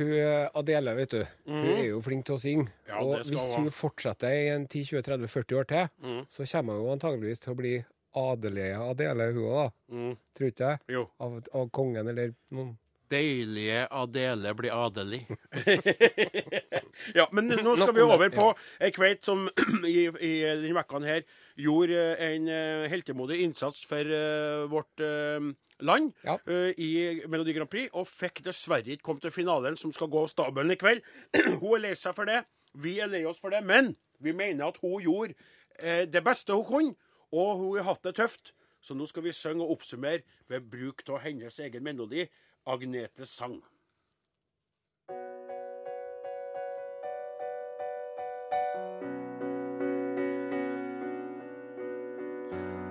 Hun 0.00 0.12
eh, 0.16 0.48
Adele, 0.56 0.94
vet 0.96 1.12
du, 1.12 1.22
hun 1.50 1.70
er 1.74 1.86
jo 1.90 2.00
flink 2.04 2.24
til 2.24 2.38
å 2.38 2.40
synge. 2.40 2.66
Mhm. 2.66 2.90
Ja, 2.90 3.00
og 3.04 3.24
hvis 3.28 3.56
hun 3.56 3.68
ha. 3.68 3.76
fortsetter 3.76 4.32
i 4.32 4.50
en 4.54 4.66
10-20-30-40 4.66 5.58
år 5.60 5.72
til, 5.72 5.88
mm. 6.00 6.20
så 6.32 6.46
kommer 6.54 6.80
hun 6.80 6.94
antageligvis 6.96 7.44
til 7.44 7.52
å 7.52 7.58
bli 7.58 7.74
adelige 8.20 8.78
Adele, 8.82 9.32
hun 9.34 9.42
òg, 9.44 9.58
da. 9.58 9.66
Mm, 9.94 10.14
Tror 10.36 10.52
ikke 10.52 10.70
jeg? 10.70 10.86
jo. 10.96 11.08
Av, 11.22 11.36
av 11.60 11.68
kongen 11.74 12.08
eller 12.10 12.32
noen. 12.54 12.78
Deilige 13.10 13.86
Adele 13.90 14.52
blir 14.54 14.70
adelig. 14.70 15.24
ja, 17.18 17.26
men 17.34 17.50
nå 17.50 17.72
skal 17.74 17.94
vi 17.96 18.04
over 18.04 18.30
på 18.30 18.44
ei 18.78 18.92
kveit 18.94 19.26
som 19.26 19.48
i, 19.82 20.04
i 20.06 20.32
denne 20.46 20.76
vekka 20.78 21.00
her 21.02 21.24
gjorde 21.58 22.04
en 22.22 22.46
eh, 22.54 22.86
heltemodig 22.92 23.40
innsats 23.42 23.82
for 23.88 24.06
uh, 24.14 24.68
vårt 24.70 25.02
eh, 25.02 25.50
land 25.86 26.12
Ja. 26.24 26.36
uh, 26.46 26.70
i 26.76 27.22
Melodi 27.28 27.54
Grand 27.56 27.70
Prix, 27.70 27.90
og 27.94 28.06
fikk 28.08 28.42
dessverre 28.46 28.86
ikke 28.94 29.02
komme 29.08 29.20
til 29.20 29.30
finalen, 29.34 29.76
som 29.76 29.92
skal 29.92 30.08
gå 30.12 30.22
av 30.22 30.28
stabelen 30.32 30.74
i 30.74 30.78
kveld. 30.80 31.02
hun 31.60 31.74
er 31.78 31.84
lei 31.88 31.94
seg 31.98 32.14
for 32.16 32.28
det. 32.30 32.42
Vi 32.74 32.98
er 33.00 33.10
lei 33.10 33.24
oss 33.26 33.40
for 33.42 33.50
det. 33.50 33.64
Men 33.66 33.94
vi 34.20 34.32
mener 34.36 34.68
at 34.68 34.78
hun 34.82 35.00
gjorde 35.02 35.34
uh, 35.82 36.04
det 36.06 36.24
beste 36.24 36.54
hun 36.56 36.64
kunne, 36.68 36.94
og 37.32 37.56
hun 37.58 37.76
har 37.80 37.90
hatt 37.92 38.04
det 38.06 38.16
tøft. 38.20 38.52
Så 38.80 38.94
nå 38.96 39.04
skal 39.06 39.22
vi 39.26 39.32
synge 39.36 39.62
og 39.66 39.74
oppsummere 39.76 40.22
ved 40.48 40.64
bruk 40.72 41.02
av 41.08 41.20
hennes 41.26 41.58
egen 41.60 41.84
melodi, 41.84 42.24
Agnetes 42.66 43.28
sang. 43.36 43.58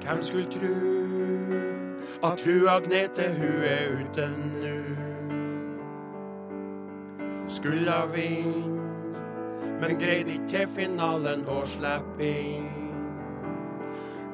Hvem 0.01 0.23
skulle 0.23 0.51
tru 0.51 1.68
at 2.23 2.41
hu 2.41 2.67
Agnete, 2.67 3.29
hu 3.33 3.51
er 3.63 3.99
ute 3.99 4.27
nu? 4.61 4.83
Skulle 7.47 7.91
ha 7.91 8.05
vinn, 8.05 8.79
men 9.79 9.95
greide 9.99 10.35
ikke 10.35 10.65
finalen 10.75 11.45
å 11.47 11.61
slippe 11.67 12.27
inn. 12.27 12.67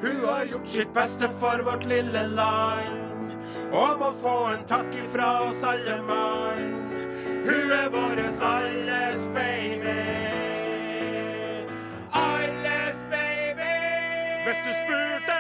Hun 0.02 0.26
har 0.26 0.50
gjort 0.50 0.68
sitt 0.70 0.92
beste 0.94 1.30
for 1.40 1.62
vårt 1.68 1.86
lille 1.90 2.26
land, 2.34 3.38
og 3.72 4.02
må 4.02 4.12
få 4.24 4.36
en 4.56 4.66
takk 4.70 4.90
ifra 5.06 5.30
oss 5.46 5.64
alle 5.64 6.02
mann. 6.10 6.74
Hun 7.46 7.72
er 7.72 7.90
våres 7.94 8.42
alles 8.42 9.30
baby. 9.38 10.02
Alles 12.18 13.06
baby. 13.14 13.74
Hvis 14.46 14.62
du 14.66 14.72
spurte 14.82 15.35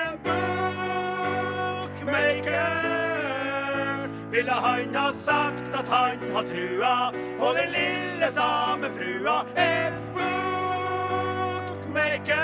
ville 4.35 4.51
han 4.51 4.95
ha 4.95 5.13
sagt 5.13 5.63
at 5.73 5.87
han 5.87 6.31
har 6.33 6.43
trua 6.43 7.13
på 7.39 7.53
den 7.53 7.71
lille 7.71 8.31
samefrua. 8.31 9.45
En 9.55 9.93
bookmaker 10.15 12.35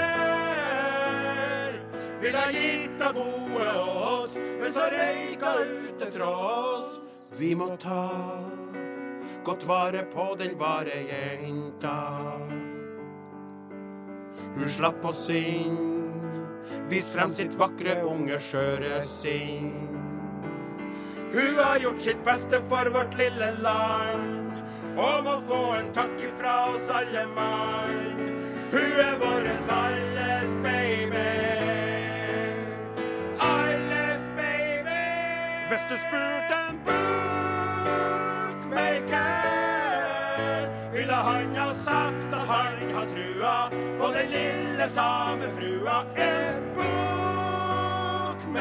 ville 2.22 2.38
ha 2.38 2.52
gitt 2.52 3.02
av 3.02 3.14
gode 3.14 3.72
oss, 3.82 4.38
men 4.62 4.74
så 4.74 4.80
røyka 4.94 5.54
ut 5.60 6.00
til 6.00 6.12
tross. 6.16 7.00
Vi 7.40 7.56
må 7.60 7.68
ta 7.82 8.10
godt 9.44 9.68
vare 9.68 10.04
på 10.14 10.36
den 10.40 10.60
vare 10.60 10.98
jenta. 11.10 12.00
Hun 14.56 14.70
slapp 14.70 15.06
oss 15.06 15.30
inn, 15.34 15.78
vis 16.92 17.10
frem 17.12 17.32
sitt 17.36 17.60
vakre, 17.60 18.04
unge, 18.08 18.40
skjøre 18.48 19.04
sinn. 19.08 20.01
Hun 21.34 21.58
har 21.58 21.80
gjort 21.80 22.02
sitt 22.02 22.26
beste 22.26 22.62
for 22.70 22.90
vårt 22.92 23.18
lille 23.18 23.52
land, 23.62 24.52
og 24.98 25.24
må 25.24 25.42
få 25.48 25.76
en 25.78 25.94
takk 25.96 26.20
ifra 26.20 26.56
oss 26.74 26.90
alle 26.92 27.26
mann. 27.36 28.18
Hun 28.72 29.00
er 29.00 29.16
våres 29.22 29.70
alles 29.72 30.50
baby. 30.66 31.32
Alles 33.40 34.22
baby. 34.36 35.08
Hvis 35.70 35.84
du 35.88 35.96
spurte 36.04 36.56
en 36.68 36.78
bookmaker, 36.90 38.12
ville 40.92 41.14
han 41.14 41.56
ha 41.56 41.74
sagt 41.88 42.34
at 42.34 42.46
han 42.52 42.92
har 42.92 43.06
trua 43.16 43.70
på 43.72 44.08
den 44.20 44.28
lille 44.36 44.86
samefrua. 45.00 45.98
En 46.28 46.64
bookmaker 46.76 48.52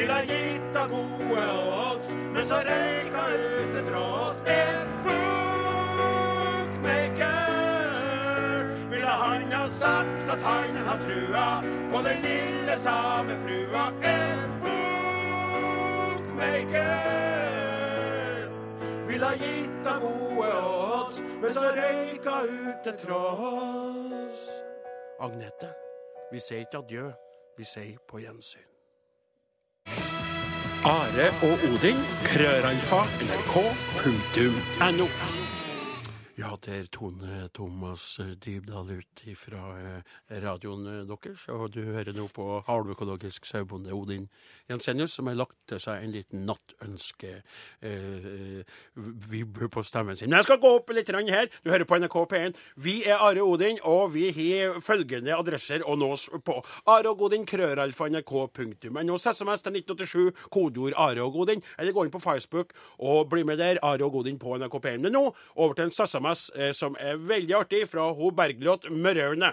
ville 0.00 0.12
ha 0.12 0.22
gitt 0.24 0.76
av 0.76 0.88
gode 0.88 1.42
odds, 1.60 2.14
men 2.32 2.46
så 2.48 2.54
røyka 2.64 3.24
ut 3.36 3.74
til 3.84 3.94
oss 3.98 4.38
En 4.48 4.88
bookmaker 5.04 6.30
ville 8.92 9.12
han 9.22 9.52
ha 9.52 9.68
sagt 9.68 10.30
at 10.36 10.42
han 10.46 10.76
har 10.86 10.98
trua 11.04 11.48
på 11.92 11.98
den 12.06 12.18
lille 12.24 12.74
samefrua. 12.86 13.84
En 14.12 14.40
bookmaker 14.62 16.30
ville 19.10 19.26
ha 19.26 19.34
gitt 19.44 19.86
av 19.92 20.00
gode 20.06 20.48
odds, 20.62 21.16
men 21.42 21.50
så 21.52 21.60
røyka 21.76 22.34
ut 22.48 22.78
til 22.88 22.96
tross. 23.04 24.42
Agnete, 25.20 25.68
vi 26.32 26.38
sier 26.40 26.60
ikke 26.64 26.78
adjø, 26.86 27.06
vi 27.60 27.64
sier 27.68 27.98
på 28.08 28.16
gjensyn. 28.24 28.69
Are 30.84 31.28
og 31.42 31.58
Odin, 31.68 31.96
krøralfa, 32.24 33.02
nrk.no. 33.20 35.06
Ja, 36.40 36.54
det 36.64 36.72
er 36.72 36.86
Tone 36.88 37.50
Thomas 37.52 38.14
Dybdahl 38.40 38.88
ut 38.96 39.20
fra 39.36 39.74
radioen 40.40 40.86
deres. 41.10 41.42
Og 41.52 41.66
du 41.74 41.82
hører 41.84 42.14
nå 42.16 42.30
på 42.32 42.62
halvøkologisk 42.64 43.44
sauebonde 43.44 43.92
Odin 43.92 44.24
Jensenius, 44.70 45.12
som 45.18 45.28
har 45.28 45.36
lagt 45.36 45.58
til 45.68 45.82
seg 45.82 46.00
en 46.00 46.14
liten 46.14 46.46
nattønske 46.48 47.32
eh, 47.84 48.78
vibb 48.94 49.58
på 49.74 49.84
stemmen 49.84 50.16
sin. 50.16 50.30
Men 50.30 50.38
jeg 50.38 50.48
skal 50.48 50.62
gå 50.62 50.70
opp 50.78 50.94
litt 50.96 51.12
her. 51.12 51.50
Du 51.60 51.74
hører 51.74 51.84
på 51.84 51.98
NRK 52.00 52.16
P1. 52.32 52.56
Vi 52.80 52.96
er 53.04 53.20
Are 53.20 53.44
Odin, 53.44 53.76
og 53.84 54.14
vi 54.14 54.30
har 54.32 54.80
følgende 54.80 55.36
adresser 55.36 55.84
å 55.84 55.98
nås 56.00 56.30
på. 56.46 56.56
Are 56.88 57.12
og 57.12 57.26
Odin, 57.28 57.44
krøralfa, 57.44 58.08
nrk.no. 58.08 59.18
SMS 59.20 59.66
til 59.66 59.76
1987, 59.82 60.48
kodeord 60.48 60.96
Are 60.96 61.20
og 61.26 61.36
Odin. 61.44 61.60
Eller 61.76 61.92
gå 61.92 62.06
inn 62.06 62.16
på 62.16 62.22
Facebook 62.22 62.72
og 62.96 63.28
bli 63.28 63.44
med 63.44 63.60
der. 63.60 63.82
Are 63.84 64.08
og 64.08 64.22
Odin 64.22 64.40
på 64.40 64.56
NRK 64.56 64.80
P1. 64.80 65.04
Men 65.04 65.18
nå 65.18 65.26
over 65.56 65.76
til 65.76 65.90
en 65.90 65.96
SMS 66.00 66.29
eh, 66.56 66.72
som 66.76 66.96
er 67.00 67.18
veldig 67.18 67.56
artig, 67.62 67.82
fra 67.90 68.10
ho 68.16 68.30
Bergljot 68.34 68.88
Mørøvne. 68.90 69.52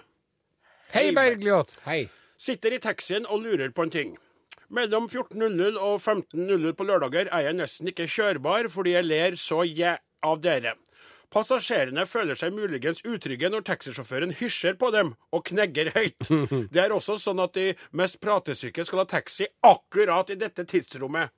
Hei, 0.93 1.09
Bergljot. 1.15 1.77
Hei. 1.85 2.07
Sitter 2.37 2.75
i 2.77 2.81
taxien 2.81 3.25
og 3.25 3.43
lurer 3.45 3.73
på 3.75 3.87
en 3.87 3.93
ting. 3.93 4.15
Mellom 4.69 5.07
14.00 5.07 5.77
og 5.79 6.01
15.00 6.01 6.73
på 6.75 6.85
lørdager 6.87 7.29
er 7.31 7.45
jeg 7.45 7.55
nesten 7.55 7.87
ikke 7.91 8.09
kjørbar 8.11 8.67
fordi 8.71 8.97
jeg 8.97 9.07
ler 9.07 9.37
så 9.39 9.63
jæ 9.63 9.95
av 10.27 10.41
dere. 10.43 10.75
Passasjerene 11.31 12.05
føler 12.07 12.39
seg 12.39 12.55
muligens 12.55 13.01
utrygge 13.03 13.49
når 13.51 13.65
taxisjåføren 13.67 14.31
hysjer 14.39 14.77
på 14.79 14.91
dem 14.95 15.13
og 15.35 15.43
knegger 15.49 15.91
høyt. 15.95 16.29
Det 16.73 16.83
er 16.83 16.95
også 16.95 17.17
sånn 17.19 17.41
at 17.43 17.55
de 17.57 17.73
mest 17.99 18.19
pratesyke 18.23 18.85
skal 18.87 19.03
ha 19.03 19.07
taxi 19.11 19.47
akkurat 19.67 20.31
i 20.31 20.39
dette 20.39 20.63
tidsrommet. 20.67 21.33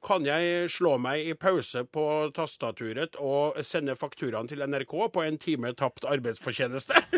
Kan 0.00 0.24
jeg 0.24 0.70
slå 0.72 0.94
meg 0.96 1.26
i 1.28 1.34
pause 1.36 1.82
på 1.84 2.04
tastaturet 2.32 3.18
og 3.20 3.58
sende 3.66 3.92
fakturaen 4.00 4.48
til 4.48 4.64
NRK 4.64 4.94
på 5.12 5.24
en 5.26 5.36
time 5.40 5.74
tapt 5.76 6.06
arbeidsfortjeneste? 6.08 7.02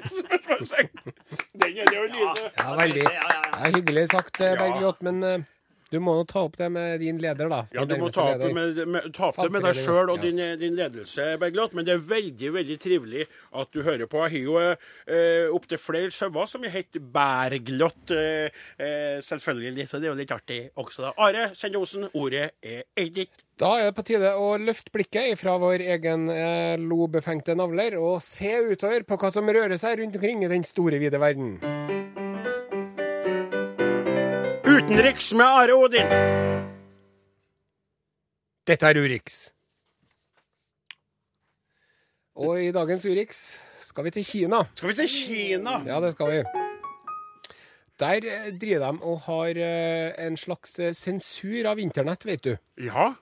Den 1.62 1.78
er 1.78 1.86
det 1.86 2.00
å 2.00 2.08
lyde. 2.10 2.48
Ja, 2.58 2.74
veldig. 2.78 3.06
Ja, 3.06 3.70
hyggelig 3.70 4.08
sagt, 4.10 4.40
eh, 4.42 4.56
Bergljot, 4.58 4.98
men 5.06 5.22
eh, 5.26 5.46
du 5.92 5.98
må 6.00 6.14
nå 6.16 6.24
ta 6.28 6.46
opp 6.46 6.56
det 6.56 6.70
med 6.72 7.02
din 7.02 7.18
leder, 7.20 7.50
da. 7.52 7.60
Ja, 7.76 7.84
du 7.84 7.94
må 8.00 8.08
ta 8.14 8.30
opp, 8.32 8.44
med, 8.56 8.80
med, 8.88 9.10
ta 9.12 9.28
opp 9.28 9.40
det 9.42 9.50
med 9.52 9.66
deg 9.66 9.76
sjøl 9.76 10.14
og 10.14 10.22
din, 10.24 10.40
din 10.60 10.76
ledelse, 10.78 11.34
Bergljot. 11.42 11.76
Men 11.76 11.84
det 11.88 11.98
er 11.98 12.06
veldig 12.14 12.52
veldig 12.56 12.78
trivelig 12.80 13.26
at 13.60 13.72
du 13.76 13.82
hører 13.84 14.08
på. 14.08 14.22
Jeg 14.24 14.32
har 14.32 14.46
jo 14.46 14.58
eh, 14.64 15.52
opptil 15.52 15.80
flere 15.82 16.12
sauer 16.14 16.48
som 16.48 16.64
heter 16.64 17.04
Bergljot, 17.12 18.14
eh, 18.16 18.64
eh, 18.80 19.20
selvfølgelig. 19.26 19.88
Så 19.90 20.00
det 20.00 20.08
er 20.08 20.14
jo 20.14 20.20
litt 20.22 20.32
artig 20.34 20.62
også, 20.80 21.10
da. 21.10 21.14
Are 21.28 21.50
Sendosen, 21.58 22.08
ordet 22.16 22.54
er 22.62 23.12
ditt. 23.12 23.44
Da 23.60 23.74
er 23.78 23.90
det 23.90 23.96
på 23.98 24.06
tide 24.08 24.32
å 24.40 24.54
løfte 24.58 24.90
blikket 24.94 25.36
fra 25.38 25.58
vår 25.60 25.84
egen 25.94 26.24
eh, 26.32 26.80
lobefengte 26.80 27.54
navler 27.58 27.98
og 28.00 28.22
se 28.24 28.56
utover 28.72 29.04
på 29.04 29.20
hva 29.20 29.30
som 29.34 29.52
rører 29.52 29.76
seg 29.78 30.00
rundt 30.00 30.16
omkring 30.18 30.46
i 30.46 30.50
den 30.50 30.64
store, 30.66 30.98
vide 31.02 31.20
verden. 31.20 31.60
Utenriks 34.92 35.30
med 35.32 35.46
Are 35.46 35.72
Odin. 35.72 36.10
Dette 38.68 38.90
er 38.90 38.98
Urix. 39.00 39.36
Og 42.36 42.58
i 42.60 42.66
dagens 42.76 43.06
Urix 43.08 43.38
skal 43.86 44.04
vi 44.04 44.12
til 44.12 44.26
Kina. 44.28 44.58
Skal 44.76 44.92
vi 44.92 44.98
til 44.98 45.08
Kina? 45.08 45.78
Ja, 45.88 45.96
det 46.04 46.12
skal 46.12 46.28
vi. 46.28 46.42
Der 48.04 48.28
eh, 48.34 48.52
driver 48.52 48.84
de 48.84 49.08
og 49.08 49.24
har 49.30 49.62
eh, 49.64 50.12
en 50.26 50.36
slags 50.36 50.76
eh, 50.76 50.92
sensur 50.92 51.70
av 51.72 51.80
internett, 51.80 52.28
vet 52.28 52.44
du. 52.44 52.52
Ja. 52.84 53.14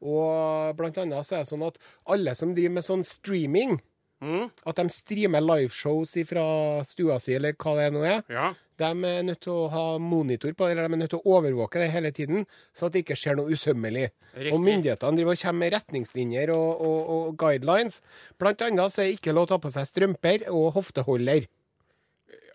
Og 0.00 0.72
blant 0.80 1.04
annet 1.04 1.28
så 1.28 1.42
er 1.42 1.44
det 1.44 1.52
sånn 1.52 1.68
at 1.68 1.76
alle 2.08 2.32
som 2.38 2.56
driver 2.56 2.78
med 2.78 2.88
sånn 2.88 3.04
streaming, 3.04 3.76
Mm. 4.20 4.50
at 4.66 4.76
de 4.76 4.88
streamer 4.92 5.40
liveshows 5.40 6.12
fra 6.28 6.42
stua 6.84 7.18
si, 7.20 7.32
eller 7.38 7.54
hva 7.56 7.72
det 7.78 7.92
nå 7.94 8.02
er, 8.04 8.22
Ja. 8.28 8.50
de 8.76 8.84
er 8.84 9.22
nødt 9.24 9.40
til 9.40 9.52
å 9.52 9.70
ha 9.72 9.84
monitor 9.98 10.52
på, 10.52 10.68
eller 10.70 10.88
de 10.88 10.92
er 10.94 11.00
nødt 11.00 11.10
til 11.10 11.20
å 11.20 11.36
overvåke 11.38 11.80
det 11.80 11.90
hele 11.90 12.10
tiden, 12.12 12.46
så 12.76 12.86
at 12.86 12.92
det 12.92 13.04
ikke 13.06 13.16
skjer 13.16 13.36
noe 13.36 13.48
usømmelig. 13.52 14.10
Riktig. 14.36 14.52
Og 14.52 14.60
myndighetene 14.60 15.16
driver 15.16 15.32
og 15.32 15.40
kommer 15.40 15.58
med 15.64 15.72
retningslinjer 15.72 16.50
og, 16.52 16.80
og, 16.80 17.00
og 17.16 17.36
guidelines. 17.40 18.00
Blant 18.38 18.60
annet 18.62 18.92
så 18.92 19.02
er 19.02 19.08
det 19.08 19.16
ikke 19.20 19.32
lov 19.34 19.48
å 19.48 19.52
ta 19.54 19.58
på 19.58 19.72
seg 19.72 19.88
strømper 19.88 20.46
og 20.52 20.72
hofteholder. 20.76 21.48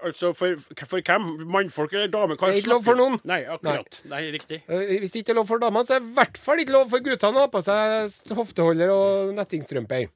Altså, 0.06 0.34
for, 0.38 0.54
for 0.86 1.02
hvem? 1.02 1.24
Mannfolk 1.50 1.94
eller 1.96 2.12
damer? 2.14 2.36
kan 2.38 2.52
Det 2.52 2.58
er 2.60 2.62
ikke 2.62 2.74
lov 2.76 2.84
for 2.86 3.00
noen. 3.00 3.16
Nei, 3.26 3.40
akkurat. 3.50 3.96
Nei, 4.12 4.20
riktig. 4.36 4.60
Eh, 4.70 5.00
Hvis 5.02 5.16
det 5.16 5.24
ikke 5.24 5.34
er 5.34 5.40
lov 5.40 5.48
for 5.50 5.58
damene, 5.64 5.86
så 5.88 5.96
er 5.96 6.04
det 6.04 6.12
i 6.12 6.16
hvert 6.20 6.38
fall 6.38 6.62
ikke 6.62 6.76
lov 6.76 6.90
for 6.92 7.00
guttene 7.06 7.40
å 7.40 7.46
ha 7.48 7.50
på 7.50 7.62
seg 7.66 8.36
hofteholder 8.38 8.92
og 8.94 9.34
nettingstrømper. 9.40 10.10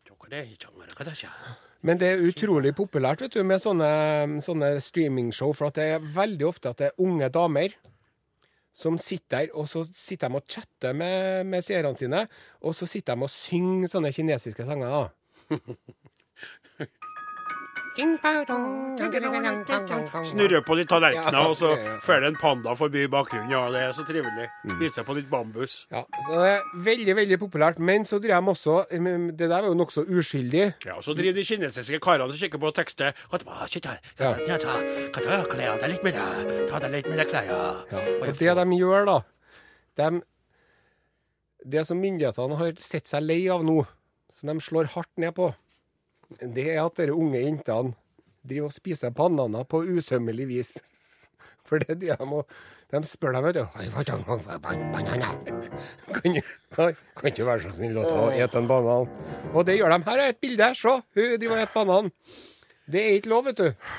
Men 1.86 2.00
det 2.00 2.10
er 2.12 2.26
utrolig 2.28 2.74
populært 2.76 3.22
vet 3.24 3.38
du, 3.38 3.44
med 3.48 3.62
sånne, 3.64 3.92
sånne 4.44 4.74
streamingshow, 4.84 5.54
for 5.56 5.70
at 5.70 5.80
det 5.80 5.86
er 5.94 6.10
veldig 6.16 6.48
ofte 6.50 6.74
at 6.74 6.82
det 6.82 6.90
er 6.90 7.06
unge 7.06 7.30
damer 7.32 7.78
som 8.80 8.98
sitter 9.00 9.46
der, 9.46 9.54
og 9.60 9.68
så 9.68 9.84
sitter 9.88 10.32
de 10.32 10.40
og 10.40 10.46
chatter 10.48 10.96
med, 10.96 11.48
med 11.48 11.64
seerne 11.66 11.98
sine, 12.00 12.26
og 12.64 12.76
så 12.76 12.88
sitter 12.88 13.16
de 13.16 13.28
og 13.28 13.32
synger 13.34 13.92
sånne 13.92 14.12
kinesiske 14.16 14.68
sanger. 14.68 14.94
da. 14.96 15.60
Snurre 20.30 20.62
på 20.66 20.76
litt 20.80 20.90
tallerkener, 20.92 21.40
og 21.50 21.56
så 21.60 21.74
fer 22.06 22.24
det 22.24 22.32
en 22.34 22.38
panda 22.40 22.76
forbi 22.78 23.04
i 23.06 23.12
bakgrunnen. 23.12 23.52
Ja, 23.52 23.66
det 23.74 23.82
er 23.88 23.94
så 23.96 24.06
trivelig. 24.08 24.48
Spiser 24.64 24.78
Spise 24.80 25.06
på 25.08 25.16
litt 25.18 25.30
bambus. 25.32 25.76
Ja, 25.92 26.04
så 26.26 26.40
det 26.40 26.50
er 26.56 26.62
veldig, 26.88 27.16
veldig 27.20 27.38
populært. 27.42 27.80
Men 27.80 28.06
så 28.08 28.20
driver 28.22 28.42
de 28.42 28.54
også 28.54 28.76
Det 28.90 29.48
der 29.50 29.58
er 29.60 29.68
jo 29.70 29.76
nokså 29.78 30.06
uskyldig. 30.08 30.66
Ja, 30.86 30.98
og 30.98 31.04
Så 31.04 31.14
driver 31.18 31.36
de 31.38 31.46
kinesiske 31.46 32.00
karene 32.00 32.24
og 32.24 32.34
kikker 32.34 32.60
på. 32.60 32.72
Ja. 34.20 34.34
Klærne. 35.14 35.60
Og 38.20 38.28
det 38.40 38.56
de 38.58 38.66
gjør, 38.80 39.06
da, 39.06 39.18
de, 39.98 40.22
Det 41.66 41.88
som 41.88 41.98
myndighetene 42.00 42.56
har 42.60 42.72
sett 42.80 43.08
seg 43.08 43.24
lei 43.24 43.48
av 43.52 43.64
nå, 43.64 43.84
som 44.34 44.48
de 44.52 44.60
slår 44.64 44.86
hardt 44.96 45.12
ned 45.18 45.36
på, 45.36 45.54
det 46.40 46.68
er 46.76 46.84
at 46.84 46.98
dere 47.00 47.16
unge 47.18 47.42
jentene 47.42 47.96
driver 48.46 48.70
og 48.70 48.76
spiser 48.76 49.14
bananer 49.16 49.66
på 49.70 49.82
usømmelig 49.86 50.48
vis. 50.50 50.76
For 51.68 51.82
det 51.82 52.00
driver 52.02 52.22
de 52.26 52.42
og 52.42 52.60
De 52.90 53.00
spør 53.06 53.36
dem, 53.36 53.44
vet 53.46 53.58
du 53.60 53.62
«Oi, 53.78 53.84
hva 53.94 54.02
er 54.02 54.64
Bananer. 54.94 55.36
Kan 56.16 56.34
du, 56.34 56.40
kan 57.20 57.36
du 57.38 57.44
være 57.46 57.62
så 57.68 57.74
snill 57.76 58.00
å 58.02 58.06
ta 58.08 58.16
og 58.26 58.34
ete 58.34 58.58
en 58.58 58.70
banan? 58.70 59.06
Og 59.54 59.66
det 59.68 59.76
gjør 59.78 59.94
de. 59.94 60.00
Her 60.08 60.22
er 60.24 60.32
et 60.34 60.40
bilde. 60.42 60.70
Se, 60.80 60.96
hun 60.98 61.36
driver 61.38 61.54
og 61.54 61.60
spiser 61.62 61.76
banan. 61.76 62.10
Det 62.90 63.04
er 63.04 63.20
ikke 63.20 63.30
lov, 63.30 63.46
vet 63.46 63.62
du. 63.62 63.92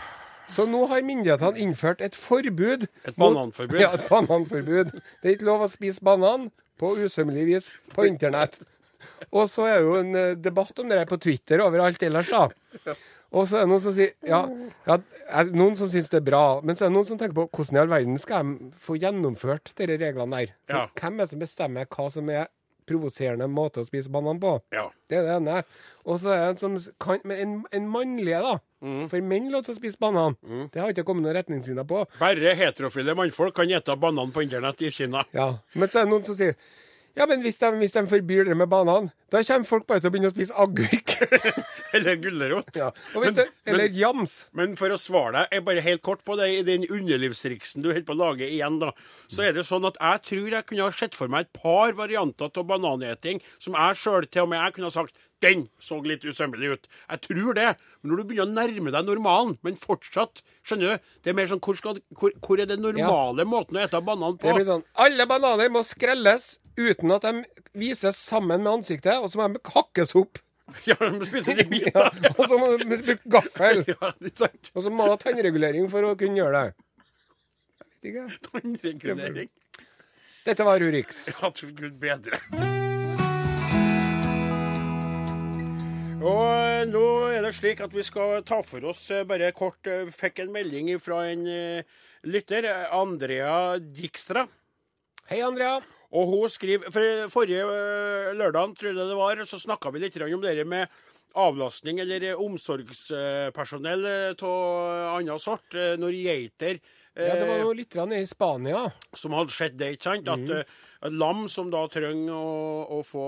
Så 0.50 0.66
nå 0.66 0.80
har 0.90 1.04
myndighetene 1.06 1.62
innført 1.62 2.02
et 2.02 2.18
forbud. 2.18 2.88
Et 3.06 3.14
mot- 3.14 3.30
bananforbud? 3.30 3.78
Ja, 3.78 3.92
et 3.94 4.08
bananforbud. 4.10 4.90
Det 5.22 5.28
er 5.30 5.36
ikke 5.36 5.46
lov 5.46 5.62
å 5.62 5.70
spise 5.70 6.02
banan 6.02 6.50
på 6.80 6.96
usømmelig 6.98 7.46
vis 7.46 7.70
på 7.94 8.08
internett. 8.10 8.58
Og 9.30 9.48
så 9.50 9.66
er 9.68 9.78
det 9.78 9.86
jo 9.86 9.96
en 10.00 10.18
eh, 10.18 10.36
debatt 10.38 10.78
om 10.82 10.90
det 10.90 11.00
der 11.00 11.10
på 11.10 11.20
Twitter 11.22 11.62
overalt 11.64 12.02
ellers, 12.06 12.30
da. 12.30 12.94
Og 13.30 13.46
så 13.46 13.60
er 13.60 13.66
det 13.66 13.70
noen 13.70 13.82
som 13.82 13.94
sier 13.94 14.14
ja, 14.26 14.40
ja 14.88 14.96
noen 15.54 15.76
som 15.78 15.90
syns 15.90 16.10
det 16.10 16.18
er 16.18 16.26
bra, 16.26 16.44
men 16.66 16.74
så 16.74 16.86
er 16.86 16.90
det 16.90 16.96
noen 16.96 17.06
som 17.06 17.18
tenker 17.20 17.36
på 17.36 17.46
hvordan 17.46 17.78
i 17.78 17.82
all 17.84 17.92
verden 17.92 18.18
skal 18.18 18.48
de 18.48 18.70
få 18.82 18.96
gjennomført 18.98 19.70
disse 19.70 19.98
reglene 20.00 20.40
der? 20.40 20.56
Ja. 20.72 20.88
Hvem 20.98 21.20
er 21.20 21.28
det 21.28 21.34
som 21.36 21.44
bestemmer 21.44 21.86
hva 21.94 22.08
som 22.10 22.32
er 22.34 22.50
provoserende 22.90 23.46
måte 23.50 23.84
å 23.84 23.86
spise 23.86 24.10
banan 24.10 24.40
på? 24.42 24.56
Ja. 24.74 24.88
Det 25.06 25.20
er 25.20 25.28
det 25.28 25.36
ene. 25.38 25.62
Og 26.08 26.18
så 26.22 26.32
er 26.34 26.42
det 26.42 26.50
en 26.56 26.60
som 26.60 26.76
kan 27.02 27.22
Men 27.28 27.38
en, 27.44 27.54
en 27.76 27.88
mannlige, 27.92 28.40
da. 28.42 28.56
Mm. 28.82 29.02
For 29.12 29.30
menn 29.30 29.50
lov 29.52 29.66
til 29.66 29.76
å 29.76 29.78
spise 29.78 30.00
banan. 30.00 30.36
Det 30.72 30.80
har 30.80 30.90
ikke 30.90 31.04
kommet 31.06 31.28
noen 31.28 31.36
retningslinjer 31.36 31.86
på. 31.86 32.02
Bare 32.18 32.54
heterofile 32.58 33.14
mannfolk 33.18 33.54
kan 33.60 33.70
ete 33.70 33.94
banan 34.00 34.32
på 34.34 34.42
internett 34.46 34.82
i 34.82 34.90
Kina. 34.94 35.26
Ja, 35.36 35.52
Men 35.74 35.92
så 35.92 36.00
er 36.00 36.08
det 36.08 36.14
noen 36.16 36.26
som 36.26 36.38
sier 36.38 36.56
ja, 37.18 37.26
men 37.26 37.42
hvis 37.44 37.58
de, 37.60 37.70
hvis 37.80 37.94
de 37.96 38.02
forbyr 38.10 38.46
det 38.48 38.56
med 38.58 38.70
banan, 38.70 39.08
da 39.32 39.42
kommer 39.46 39.66
folk 39.68 39.86
bare 39.88 40.02
til 40.02 40.10
å 40.10 40.12
begynne 40.14 40.30
å 40.30 40.34
spise 40.34 40.56
agurk. 40.58 41.14
Eller 41.96 42.18
gulrot. 42.22 42.70
ja. 42.78 42.90
Eller 43.66 43.90
jams. 43.94 44.36
Men 44.56 44.76
for 44.78 44.94
å 44.94 44.98
svare 45.00 45.34
deg 45.40 45.56
jeg 45.58 45.66
bare 45.66 45.84
helt 45.86 46.04
kort 46.06 46.22
på 46.26 46.36
det, 46.38 46.48
i 46.54 46.62
den 46.66 46.86
underlivsriksen 46.86 47.82
du 47.82 47.90
holder 47.90 48.06
på 48.06 48.14
å 48.16 48.20
lage 48.20 48.46
igjen, 48.48 48.78
da, 48.82 48.92
så 49.30 49.46
er 49.48 49.56
det 49.56 49.66
sånn 49.68 49.88
at 49.90 49.98
jeg 49.98 50.24
tror 50.30 50.54
jeg 50.56 50.68
kunne 50.70 50.86
ha 50.86 50.94
sett 50.94 51.18
for 51.18 51.32
meg 51.32 51.48
et 51.48 51.60
par 51.62 51.96
varianter 51.98 52.50
av 52.50 52.68
bananeting 52.70 53.42
som 53.58 53.78
jeg 53.78 53.98
sjøl 54.00 54.28
til 54.30 54.46
og 54.46 54.52
med 54.54 54.62
jeg 54.62 54.78
kunne 54.78 54.90
ha 54.90 54.96
sagt 55.00 55.18
den 55.44 55.66
så 55.80 55.98
litt 56.04 56.24
usømmelig 56.24 56.72
ut. 56.74 56.88
Jeg 57.10 57.22
tror 57.26 57.56
det. 57.56 57.68
Men 58.00 58.12
når 58.12 58.20
du 58.20 58.28
begynner 58.30 58.48
å 58.48 58.56
nærme 58.58 58.92
deg 58.94 59.08
normalen, 59.08 59.56
men 59.66 59.78
fortsatt 59.80 60.42
Skjønner 60.66 60.96
du? 60.96 61.08
Det 61.24 61.32
er 61.32 61.36
mer 61.38 61.48
sånn 61.50 61.60
Hvor, 61.64 61.78
skal, 61.78 62.00
hvor, 62.16 62.34
hvor 62.44 62.60
er 62.60 62.68
den 62.68 62.82
normale 62.84 63.46
måten 63.48 63.78
å 63.78 63.84
ete 63.84 64.00
banan 64.04 64.36
på? 64.36 64.46
Det 64.48 64.58
blir 64.58 64.68
sånn 64.68 64.84
Alle 65.00 65.26
bananer 65.30 65.72
må 65.72 65.82
skrelles 65.86 66.58
uten 66.80 67.12
at 67.16 67.26
de 67.26 67.64
vises 67.76 68.16
sammen 68.16 68.62
med 68.64 68.80
ansiktet, 68.80 69.18
og 69.20 69.28
så 69.32 69.40
må 69.40 69.48
de 69.52 69.60
hakkes 69.74 70.14
opp. 70.16 70.40
Ja, 70.88 70.96
de 71.00 71.26
spiser 71.26 71.60
i 71.64 71.80
Ja, 71.90 72.06
og 72.36 72.44
så 72.48 72.58
må 72.60 72.72
du 72.78 72.84
bruke 72.88 73.18
gaffel. 73.36 73.84
Ja, 73.90 74.12
det 74.20 74.32
er 74.32 74.36
sant. 74.46 74.72
Og 74.74 74.86
så 74.86 74.92
må 74.92 75.08
du 75.08 75.14
ha 75.16 75.20
tannregulering 75.20 75.90
for 75.92 76.08
å 76.08 76.14
kunne 76.20 76.40
gjøre 76.40 76.62
det. 76.68 76.86
Jeg 77.80 77.90
vet 77.90 78.12
ikke. 78.12 78.28
Tannregulering. 78.50 79.50
Dette 80.46 80.64
var 80.64 80.80
Urix. 80.80 81.26
Ja, 81.34 81.50
Gud 81.52 81.98
bedre. 82.00 82.40
Og 86.20 86.88
nå 86.90 87.02
er 87.32 87.40
det 87.40 87.54
slik 87.56 87.78
at 87.80 87.94
vi 87.96 88.02
skal 88.04 88.42
ta 88.44 88.58
for 88.60 88.84
oss 88.90 89.06
eh, 89.08 89.24
bare 89.24 89.54
kort 89.56 89.88
eh, 89.88 90.10
Fikk 90.12 90.42
en 90.42 90.50
melding 90.52 90.90
fra 91.00 91.22
en 91.30 91.46
eh, 91.48 91.86
lytter, 92.28 92.66
Andrea 92.92 93.78
Dijkstra. 93.80 94.42
Hei, 95.30 95.38
Andrea. 95.40 95.78
Og 96.12 96.28
hun 96.28 96.52
skriver 96.52 96.92
For 96.92 97.32
forrige 97.32 97.64
lørdag, 98.36 98.74
tror 98.76 98.90
jeg 98.90 98.98
det 99.00 99.16
var, 99.16 99.40
så 99.48 99.62
snakka 99.62 99.94
vi 99.94 100.02
litt 100.02 100.20
om 100.20 100.44
det 100.44 100.66
med 100.68 100.92
avlastning 101.40 102.02
eller 102.02 102.34
omsorgspersonell 102.34 104.04
av 104.34 105.14
annen 105.14 105.40
sort. 105.40 105.72
Når 105.72 106.18
geiter 106.18 106.82
Ja, 107.18 107.34
det 107.34 107.46
var 107.48 107.56
eh, 107.58 107.64
noen 107.64 107.78
lyttere 107.80 108.04
nede 108.06 108.22
i 108.22 108.28
Spania. 108.28 108.84
som 109.18 109.34
hadde 109.34 109.50
sett 109.50 109.74
det, 109.78 109.96
ikke 109.96 110.06
sant? 110.06 110.28
At 110.30 110.44
mm. 110.46 110.60
uh, 111.02 111.08
lam 111.10 111.48
som 111.50 111.72
da 111.72 111.80
trenger 111.90 112.36
å, 112.36 112.84
å 112.86 113.00
få, 113.06 113.24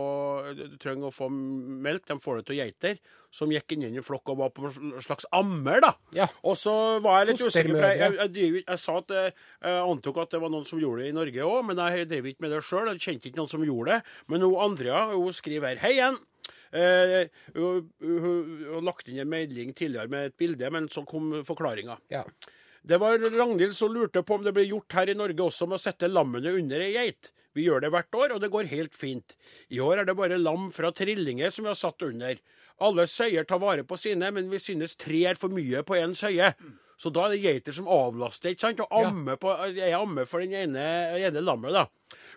trenger 0.83 1.09
å 1.09 1.15
få 1.15 1.27
melk, 1.33 2.05
de 2.07 2.17
får 2.23 2.39
det 2.39 2.47
til 2.47 2.61
geiter. 2.61 3.03
Som 3.33 3.51
gikk 3.51 3.75
inn 3.75 3.83
i 3.83 3.91
en 3.91 4.05
flokk 4.07 4.31
og 4.35 4.39
var 4.43 4.53
på 4.55 4.69
en 4.69 5.03
slags 5.03 5.27
ammer, 5.35 5.81
da. 5.83 5.93
Ja. 6.15 6.29
Og 6.47 6.55
så 6.61 6.75
var 7.03 7.23
jeg 7.23 7.33
litt 7.33 7.43
usikker, 7.43 7.75
for 7.75 7.89
jeg, 7.89 8.01
jeg, 8.05 8.17
jeg, 8.21 8.33
driver 8.37 8.63
jeg 8.63 8.83
sa 8.85 8.97
at 9.01 9.15
eh, 9.19 9.45
jeg 9.67 9.85
antok 9.97 10.23
at 10.23 10.37
det 10.37 10.43
var 10.45 10.55
noen 10.55 10.69
som 10.69 10.83
gjorde 10.83 11.03
det 11.03 11.11
i 11.11 11.19
Norge 11.19 11.49
òg, 11.49 11.61
men 11.73 11.83
jeg 11.83 12.11
drev 12.13 12.31
ikke 12.31 12.47
med 12.47 12.55
det 12.55 12.63
sjøl. 12.69 12.93
Jeg 12.93 13.07
kjente 13.09 13.33
ikke 13.33 13.43
noen 13.43 13.55
som 13.57 13.67
gjorde 13.67 13.97
det. 13.97 14.17
Men 14.31 14.47
hun 14.47 14.59
Andrea 14.63 15.05
hun 15.11 15.35
skriver 15.35 15.73
her 15.73 15.83
Hei 15.83 15.97
igjen. 15.99 16.23
Uh, 16.73 17.27
hun, 17.57 17.91
hun, 18.01 18.19
hun 18.23 18.75
har 18.79 18.89
lagt 18.93 19.11
inn 19.11 19.19
en 19.21 19.29
melding 19.33 19.75
tidligere 19.77 20.13
med 20.13 20.31
et 20.31 20.39
bilde, 20.39 20.71
men 20.73 20.87
så 20.93 21.03
kom 21.09 21.35
forklaringa. 21.49 21.99
Ja. 22.13 22.23
Det 22.83 22.99
var 22.99 23.19
Ragnhild 23.19 23.77
som 23.77 23.95
lurte 23.95 24.23
på 24.27 24.35
om 24.35 24.43
det 24.43 24.53
ble 24.57 24.65
gjort 24.67 24.95
her 24.97 25.11
i 25.11 25.15
Norge 25.15 25.45
også 25.45 25.69
med 25.71 25.79
å 25.79 25.83
sette 25.83 26.11
lammene 26.11 26.51
under 26.59 26.83
ei 26.83 26.91
geit. 26.97 27.31
Vi 27.55 27.67
gjør 27.67 27.85
det 27.85 27.93
hvert 27.93 28.17
år, 28.17 28.35
og 28.35 28.41
det 28.43 28.51
går 28.51 28.71
helt 28.73 28.97
fint. 28.97 29.37
I 29.71 29.79
år 29.85 30.03
er 30.03 30.09
det 30.09 30.17
bare 30.19 30.41
lam 30.41 30.71
fra 30.75 30.91
trillinger 30.97 31.53
som 31.53 31.67
vi 31.67 31.71
har 31.71 31.79
satt 31.79 32.03
under. 32.03 32.41
Alle 32.83 33.07
søyer 33.07 33.47
tar 33.47 33.61
vare 33.63 33.85
på 33.87 33.99
sine, 34.01 34.33
men 34.35 34.51
vi 34.51 34.59
synes 34.63 34.97
tre 34.99 35.21
er 35.31 35.39
for 35.39 35.53
mye 35.53 35.85
på 35.87 35.99
én 36.01 36.17
søye. 36.17 36.55
Så 37.01 37.11
da 37.15 37.27
er 37.27 37.35
det 37.35 37.43
geiter 37.43 37.75
som 37.77 37.89
avlaster, 37.91 38.53
ikke 38.53 38.67
sant? 38.67 38.83
Og 38.85 39.07
ammer 39.09 39.39
på, 39.41 39.53
jeg 39.75 39.95
ammer 39.97 40.29
for 40.29 40.45
den 40.45 40.55
ene, 40.55 40.85
ene 41.19 41.43
lammet, 41.45 41.75
da. 41.75 41.87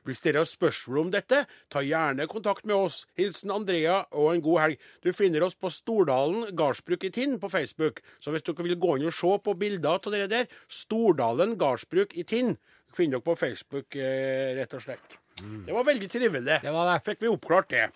Hvis 0.06 0.22
dere 0.22 0.44
har 0.44 0.48
spørsmål 0.50 1.02
om 1.02 1.12
dette, 1.14 1.42
ta 1.74 1.82
gjerne 1.82 2.28
kontakt 2.30 2.66
med 2.66 2.76
oss. 2.78 3.02
Hilsen 3.18 3.54
Andrea, 3.54 4.04
og 4.14 4.32
en 4.34 4.44
god 4.46 4.62
helg. 4.62 4.88
Du 5.02 5.12
finner 5.18 5.46
oss 5.46 5.58
på 5.58 5.72
Stordalen 5.74 6.52
gardsbruk 6.58 7.08
i 7.08 7.12
Tinn 7.16 7.40
på 7.42 7.50
Facebook. 7.50 8.02
Så 8.22 8.34
hvis 8.34 8.46
dere 8.46 8.68
vil 8.68 8.80
gå 8.80 8.96
inn 9.00 9.10
og 9.10 9.18
se 9.18 9.34
på 9.42 9.58
bilder 9.60 9.98
av 9.98 10.14
dere 10.14 10.32
der, 10.32 10.50
Stordalen 10.70 11.58
gardsbruk 11.62 12.14
i 12.16 12.26
Tinn, 12.28 12.56
finner 12.96 13.18
dere 13.18 13.28
på 13.28 13.38
Facebook, 13.40 13.98
eh, 13.98 14.56
rett 14.60 14.78
og 14.78 14.86
slett. 14.86 15.20
Det 15.36 15.74
var 15.76 15.84
veldig 15.84 16.08
trivelig. 16.08 16.62
Det 16.64 16.72
var 16.72 16.94
det. 16.94 17.00
Fikk 17.04 17.26
vi 17.26 17.28
oppklart 17.28 17.70
det. 17.74 17.90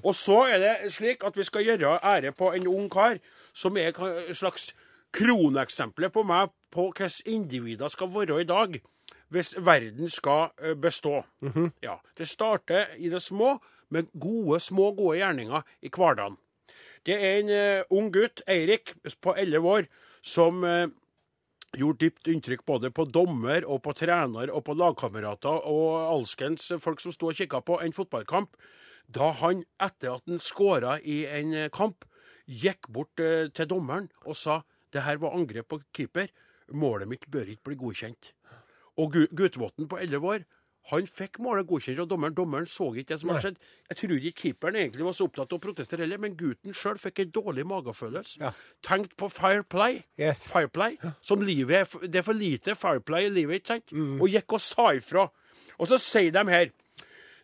Og 0.00 0.14
så 0.16 0.38
er 0.48 0.62
det 0.62 0.92
slik 0.94 1.24
at 1.26 1.36
vi 1.36 1.44
skal 1.44 1.66
gjøre 1.66 1.98
ære 2.00 2.32
på 2.32 2.48
en 2.56 2.68
ung 2.70 2.86
kar 2.88 3.18
som 3.52 3.76
er 3.76 3.92
en 3.92 4.34
slags 4.34 4.70
kroneksempler 5.14 6.12
på 6.12 6.24
meg 6.26 6.52
på 6.74 6.90
hvordan 6.90 7.32
individer 7.32 7.88
skal 7.92 8.10
være 8.12 8.40
i 8.42 8.48
dag 8.48 8.80
hvis 9.32 9.54
verden 9.60 10.10
skal 10.10 10.50
eh, 10.62 10.74
bestå. 10.74 11.22
ja, 11.82 11.98
det 12.18 12.28
starter 12.28 12.94
i 12.96 13.08
det 13.08 13.22
små, 13.22 13.58
med 13.88 14.08
gode, 14.20 14.60
små, 14.60 14.92
gode 14.92 15.18
gjerninger 15.18 15.62
i 15.82 15.90
hverdagen. 15.92 16.36
Det 17.06 17.14
er 17.16 17.38
en 17.38 17.50
uh, 17.50 17.96
ung 17.96 18.10
gutt, 18.12 18.42
Eirik, 18.48 18.92
på 19.22 19.32
11 19.32 19.68
år, 19.68 19.86
som 20.20 20.64
uh, 20.64 20.90
gjorde 21.76 22.04
dypt 22.04 22.28
inntrykk 22.28 22.66
både 22.66 22.90
på 22.90 23.06
dommer 23.08 23.64
og 23.64 23.80
på 23.86 23.94
trener 23.96 24.52
og 24.52 24.64
på 24.66 24.74
lagkamerater 24.76 25.64
og 25.70 25.94
alskens 26.10 26.72
folk 26.82 27.00
som 27.00 27.14
sto 27.14 27.30
og 27.30 27.38
kikka 27.38 27.62
på 27.64 27.78
en 27.80 27.96
fotballkamp, 27.96 28.56
da 29.08 29.30
han, 29.40 29.64
etter 29.80 30.18
at 30.18 30.26
han 30.28 30.42
skåra 30.42 30.98
i 31.00 31.22
en 31.24 31.54
kamp, 31.72 32.04
gikk 32.44 32.90
bort 32.92 33.24
uh, 33.24 33.48
til 33.48 33.70
dommeren 33.70 34.10
og 34.26 34.36
sa 34.36 34.62
det 34.94 35.04
her 35.06 35.20
var 35.22 35.36
angrep 35.36 35.68
på 35.70 35.80
keeper, 35.96 36.30
målet 36.72 37.08
mitt 37.08 37.26
bør 37.30 37.48
ikke 37.48 37.70
bli 37.70 37.80
godkjent. 37.80 38.32
Og 38.98 39.14
Gutvotten 39.36 39.88
på 39.88 39.98
11 40.00 40.26
år, 40.26 40.46
han 40.88 41.04
fikk 41.04 41.36
målet 41.44 41.68
godkjent 41.68 42.00
av 42.00 42.08
dommeren. 42.08 42.34
Dommeren 42.36 42.66
så 42.70 42.86
ikke 42.96 43.12
det 43.12 43.18
som 43.20 43.30
hadde 43.32 43.42
skjedd. 43.44 43.58
Jeg 43.90 43.98
tror 44.00 44.14
ikke 44.16 44.42
keeperen 44.42 44.78
egentlig 44.80 45.04
var 45.04 45.16
så 45.18 45.26
opptatt 45.28 45.52
av 45.52 45.58
å 45.58 45.64
protestere 45.66 46.06
heller, 46.06 46.20
men 46.22 46.36
gutten 46.38 46.76
sjøl 46.76 47.00
fikk 47.02 47.20
en 47.24 47.34
dårlig 47.34 47.66
magefølelse. 47.68 48.40
Ja. 48.40 48.54
Tenkte 48.86 49.18
på 49.20 49.28
fair 49.32 49.62
play. 49.68 50.00
Yes. 50.20 50.46
Fireplay. 50.48 50.96
Som 51.20 51.44
livet 51.44 51.82
er, 51.82 52.08
det 52.08 52.22
er 52.22 52.26
for 52.26 52.38
lite 52.38 52.76
fireplay 52.78 53.28
i 53.28 53.34
livet, 53.34 53.60
ikke 53.60 53.74
sant? 53.74 53.92
Mm. 53.92 54.16
Og 54.16 54.32
gikk 54.32 54.56
og 54.56 54.64
sa 54.64 54.90
ifra. 54.96 55.28
Og 55.76 55.90
så 55.92 56.00
sier 56.00 56.32
de 56.34 56.46
her 56.48 56.72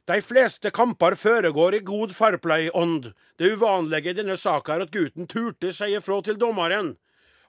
de 0.09 0.18
fleste 0.20 0.68
kamper 0.74 1.14
foregår 1.16 1.78
i 1.78 1.85
god 1.85 2.12
fireplay-ånd. 2.12 3.12
Det 3.40 3.54
uvanlige 3.57 4.12
i 4.12 4.16
denne 4.18 4.37
saka 4.37 4.74
er 4.74 4.85
at 4.85 4.92
gutten 4.92 5.28
turte 5.28 5.70
si 5.72 5.94
ifra 5.96 6.18
til 6.24 6.37
dommeren. 6.40 6.94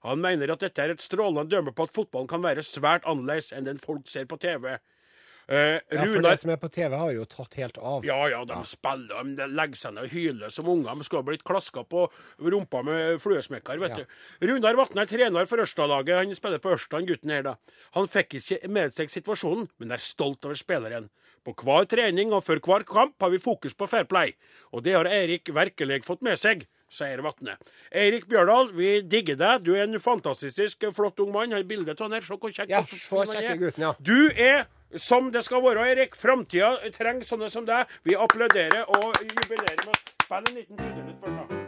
Han 0.05 0.21
mener 0.21 0.51
at 0.53 0.61
dette 0.61 0.83
er 0.83 0.93
et 0.93 1.01
strålende 1.03 1.49
dømme 1.49 1.73
på 1.75 1.87
at 1.87 1.93
fotballen 1.95 2.29
kan 2.29 2.43
være 2.45 2.63
svært 2.65 3.07
annerledes 3.09 3.51
enn 3.55 3.65
den 3.65 3.81
folk 3.81 4.07
ser 4.11 4.27
på 4.29 4.37
TV. 4.41 4.77
Eh, 5.47 5.75
ja, 5.93 5.99
for 6.01 6.09
Runar 6.09 6.31
det 6.33 6.39
som 6.41 6.49
er 6.49 6.57
på 6.57 6.69
TV, 6.73 6.95
har 6.97 7.11
jo 7.13 7.25
tatt 7.29 7.53
helt 7.59 7.75
av. 7.77 8.05
ja, 8.07 8.15
ja, 8.31 8.39
de 8.49 8.55
spiller, 8.65 9.19
de 9.27 9.35
de 9.37 9.45
legger 9.53 9.77
seg 9.77 9.93
ned 9.93 10.07
og 10.07 10.09
hyler 10.15 10.49
som 10.53 10.69
unger. 10.73 10.95
De 10.97 11.05
skulle 11.05 11.21
ha 11.21 11.27
blitt 11.27 11.43
klaska 11.45 11.83
på 11.85 12.07
rumpa 12.41 12.81
med 12.83 13.19
fluesmekker, 13.21 13.77
vet 13.83 13.93
Ja. 13.93 14.05
du. 14.41 14.47
Runar 14.49 14.73
Vatne 14.79 15.03
er 15.03 15.05
trener 15.11 15.45
for 15.45 15.61
Ørsta-laget. 15.61 16.17
Han 16.17 16.33
spiller 16.35 16.57
på 16.57 16.73
Ørsta, 16.73 16.97
han 16.97 17.05
gutten 17.05 17.29
her, 17.29 17.43
da. 17.43 17.55
Han 17.93 18.07
fikk 18.07 18.39
ikke 18.41 18.67
med 18.67 18.91
seg 18.93 19.09
situasjonen, 19.13 19.69
men 19.77 19.91
er 19.91 19.97
stolt 20.01 20.43
over 20.45 20.55
spilleren. 20.55 21.09
På 21.45 21.53
hver 21.53 21.85
trening 21.85 22.33
og 22.33 22.41
før 22.43 22.57
hver 22.59 22.83
kamp 22.83 23.13
har 23.21 23.29
vi 23.29 23.37
fokus 23.37 23.75
på 23.77 23.87
fair 23.87 24.05
play. 24.05 24.33
Og 24.73 24.81
det 24.81 24.93
har 24.97 25.05
Eirik 25.05 25.45
virkelig 25.53 26.03
fått 26.05 26.23
med 26.25 26.39
seg, 26.39 26.65
sier 26.95 27.21
Vatne. 27.25 27.57
Eirik 27.91 28.25
Bjørdal, 28.31 28.71
vi 28.77 29.01
digger 29.03 29.37
deg. 29.39 29.65
Du 29.67 29.73
er 29.75 29.83
en 29.87 29.99
fantastisk 30.01 30.87
flott 30.95 31.19
ung 31.23 31.33
mann. 31.35 31.51
Har 31.55 31.63
bilde 31.67 31.91
av 31.95 32.05
han 32.07 32.15
her. 32.17 32.25
Se 32.25 32.37
hvor 32.39 32.53
kjekk 32.55 32.71
Ja, 32.71 32.81
er. 32.81 33.59
gutten, 33.61 33.85
ja. 33.89 33.93
Du 33.99 34.31
er 34.31 34.65
som 34.95 35.27
det 35.33 35.43
skal 35.43 35.61
være, 35.65 35.83
Eirik. 35.89 36.15
Framtida 36.15 36.77
trenger 36.95 37.27
sånne 37.27 37.49
som 37.51 37.65
deg. 37.67 37.87
Vi 38.07 38.15
applauderer 38.15 38.85
og 38.87 39.11
jubilerer 39.21 39.81
med 39.85 39.91
å 39.91 40.25
spille 40.25 40.51
en 40.51 40.59
liten 40.61 40.79
trudelutt 40.79 41.19
for 41.19 41.35
deg. 41.35 41.61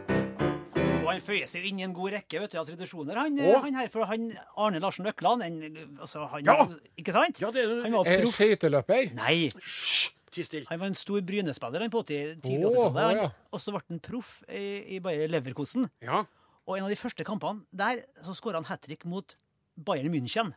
Og 1.08 1.12
han 1.14 1.20
føyer 1.24 1.48
seg 1.48 1.62
jo 1.64 1.68
inn 1.70 1.78
i 1.80 1.84
en 1.86 1.94
god 1.96 2.12
rekke 2.18 2.40
vet 2.42 2.52
du, 2.52 2.58
av 2.60 2.66
tradisjoner, 2.68 3.16
han, 3.16 3.38
han 3.40 3.76
her. 3.80 3.88
For 3.92 4.04
han 4.10 4.26
Arne 4.60 4.80
Larsen 4.82 5.06
Løkland, 5.08 5.44
en, 5.46 5.56
altså, 6.00 6.26
han, 6.34 6.44
Ja. 6.44 6.66
ikke 7.00 7.14
sant? 7.16 7.40
Ja, 7.40 7.50
det 7.54 7.64
er 7.64 7.82
Han 7.86 7.92
var 7.96 8.04
proff. 8.04 8.34
Skøyteløper? 8.36 9.14
Nei, 9.16 9.36
Hysj! 9.56 10.10
Ti 10.46 10.64
han 10.68 10.78
var 10.80 10.86
en 10.86 10.94
stor 10.94 11.20
Bryne-spiller 11.26 11.88
på 11.90 12.02
80, 12.04 12.40
tidlig 12.44 12.70
80-tallet. 12.70 13.16
ja. 13.22 13.28
Og 13.52 13.60
så 13.60 13.72
ble 13.74 13.80
han 13.88 14.00
proff 14.00 14.42
i, 14.48 14.96
i 14.96 14.98
Bayer 15.00 15.28
Leverkosen. 15.28 15.88
Ja, 16.04 16.24
Og 16.68 16.76
en 16.78 16.84
av 16.84 16.90
de 16.90 16.96
første 17.00 17.24
kampene 17.24 17.64
der 17.72 18.04
så 18.22 18.34
skåra 18.36 18.60
han 18.60 18.64
hat 18.68 18.82
trick 18.82 19.04
mot 19.08 19.36
Bayern 19.76 20.12
München. 20.12 20.54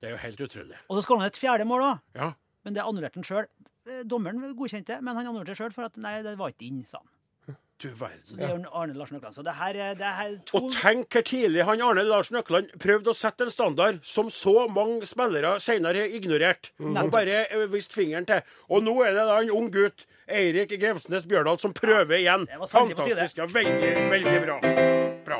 det 0.00 0.08
er 0.08 0.10
jo 0.16 0.22
helt 0.22 0.40
utrolig. 0.40 0.76
Og 0.88 0.96
så 0.96 1.02
skåra 1.04 1.20
han 1.24 1.26
et 1.32 1.36
fjerde 1.40 1.64
mål 1.66 1.82
òg, 1.82 2.00
Ja. 2.14 2.32
men 2.64 2.74
det 2.74 2.82
annullerte 2.84 3.18
han 3.18 3.24
sjøl. 3.24 3.46
Dommeren 4.06 4.54
godkjente, 4.54 5.00
men 5.02 5.16
han 5.16 5.26
annullerte 5.26 5.52
det 5.54 5.58
sjøl 5.58 5.72
for 5.72 5.84
at 5.88 5.96
nei, 5.96 6.22
det 6.22 6.36
var 6.38 6.50
ikke 6.52 6.66
inn, 6.68 6.84
sa 6.86 6.98
han. 6.98 7.08
Du 7.78 7.88
verden. 7.94 8.18
Så 8.26 8.34
det 8.36 8.42
er 8.42 8.56
jo 8.56 8.64
Arne 8.74 8.94
Larsen 8.98 9.14
Nøkland. 9.20 9.34
Så 9.36 9.42
det 9.46 9.52
her, 9.54 9.76
er- 9.76 9.94
det 9.94 10.04
her 10.04 10.28
er 10.32 10.38
to 10.46 10.56
Og 10.58 10.72
tenk 10.72 11.08
hvor 11.14 11.22
tidlig 11.22 11.64
han 11.64 11.80
Arne 11.80 12.02
Larsen 12.02 12.34
Nøkland 12.34 12.72
prøvde 12.82 13.12
å 13.12 13.14
sette 13.14 13.44
en 13.46 13.50
standard 13.54 14.00
som 14.02 14.26
så 14.34 14.66
mange 14.68 15.06
spillere 15.06 15.60
senere 15.62 16.02
har 16.02 16.08
ignorert. 16.18 16.72
Og 16.82 17.10
bare 17.14 17.44
eh, 17.46 17.66
vist 17.70 17.94
fingeren 17.94 18.26
til. 18.26 18.42
Og 18.68 18.82
nå 18.82 18.96
er 19.06 19.14
det 19.14 19.28
da 19.30 19.38
en 19.40 19.50
ung 19.54 19.70
gutt, 19.70 20.06
Eirik 20.28 20.74
Grevsnes 20.80 21.24
Bjørdal, 21.30 21.58
som 21.62 21.72
prøver 21.72 22.18
igjen. 22.18 22.48
Fantastisk. 22.66 23.38
Ja, 23.38 23.46
veldig, 23.46 23.94
veldig 24.10 24.42
bra. 24.44 24.58
Bra. 25.24 25.38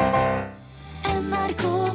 NRK 1.18 1.87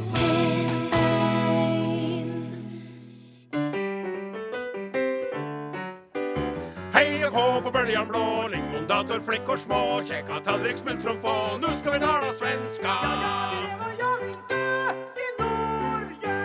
på 7.63 7.71
bøljan 7.71 8.08
blå, 8.08 8.47
lingondator, 8.52 9.19
flickor 9.19 9.58
små, 9.58 10.02
Kjekka 10.04 10.39
tallrik, 10.43 10.78
smultron 10.78 11.19
få, 11.19 11.58
nu 11.62 11.67
skal 11.80 11.93
vi 11.93 11.99
tala 11.99 12.34
svenska. 12.34 12.88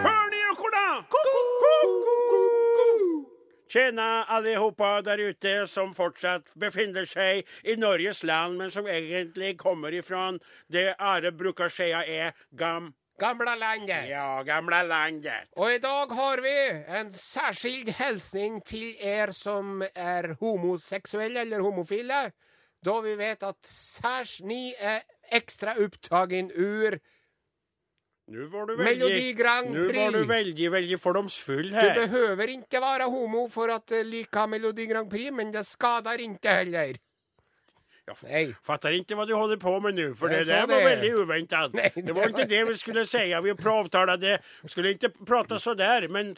Hör 0.06 0.30
ni 0.30 0.38
ekorna? 0.52 1.04
Tjena 3.68 4.24
allihopa 4.24 5.02
der 5.02 5.18
ute 5.18 5.66
som 5.66 5.94
fortsatt 5.94 6.54
befinner 6.54 7.04
seg 7.04 7.44
i 7.64 7.76
Norges 7.76 8.22
land, 8.24 8.56
men 8.58 8.70
som 8.70 8.86
egentlig 8.86 9.58
kommer 9.58 9.92
ifrån 9.94 10.40
det 10.68 10.94
Are 10.98 11.32
brukar 11.32 11.68
säga 11.68 12.06
er 12.06 12.32
gam... 12.50 12.92
Gamla 13.18 13.56
landet. 13.58 14.06
Ja, 14.12 14.42
gamla 14.46 14.82
landet. 14.86 15.48
Og 15.58 15.72
i 15.74 15.80
dag 15.82 16.12
har 16.14 16.42
vi 16.44 16.54
en 17.00 17.12
særskilt 17.12 17.90
hilsning 17.98 18.60
til 18.62 18.94
er 19.02 19.32
som 19.34 19.82
er 19.90 20.36
homoseksuelle 20.38 21.42
eller 21.42 21.64
homofile, 21.66 22.28
da 22.84 22.94
vi 23.02 23.16
vet 23.18 23.42
at 23.42 23.58
særs 23.66 24.38
ni 24.46 24.70
er 24.78 25.02
ekstra 25.34 25.74
opptagen 25.82 26.52
ur 26.54 27.00
nå 28.28 28.44
var 28.52 28.66
du 28.68 28.76
Melodi 28.76 29.32
veldig... 29.32 29.36
Prix. 29.40 29.72
Nå 29.72 30.04
var 30.04 30.12
du 30.12 30.28
veldig, 30.28 30.70
veldig 30.72 30.98
fordomsfull 31.00 31.70
her. 31.72 31.94
Du 31.96 32.00
behøver 32.02 32.50
ikke 32.58 32.82
være 32.84 33.06
homo 33.08 33.46
for 33.48 33.72
at 33.72 33.88
du 33.88 34.02
like 34.04 34.46
Melodi 34.52 34.84
Grand 34.86 35.08
Prix, 35.10 35.32
men 35.32 35.52
det 35.54 35.64
skader 35.66 36.20
ikke 36.20 36.58
heller. 36.60 36.98
Nej. 38.22 38.54
Fattar 38.64 38.94
ikke 38.96 39.14
hva 39.18 39.26
du 39.28 39.34
holder 39.34 39.56
på 39.62 39.74
med 39.84 39.94
nå, 39.98 40.08
for 40.18 40.28
det 40.32 40.44
sa 40.46 40.64
var 40.66 40.78
det. 40.78 40.84
väldigt 40.84 41.18
oväntat. 41.18 41.72
Det 41.72 41.92
det 42.06 42.14
var 42.16 42.28
ikke 42.28 42.46
det 42.48 42.62
vi 42.68 42.76
skulle 42.76 43.06
si. 43.06 43.24
Vi 43.44 43.54
provtalade, 43.54 44.38
vi 44.62 44.68
skulle 44.68 44.94
ikke 44.94 45.10
prate 45.26 45.58
så 45.60 45.74
der, 45.74 46.08
men 46.08 46.34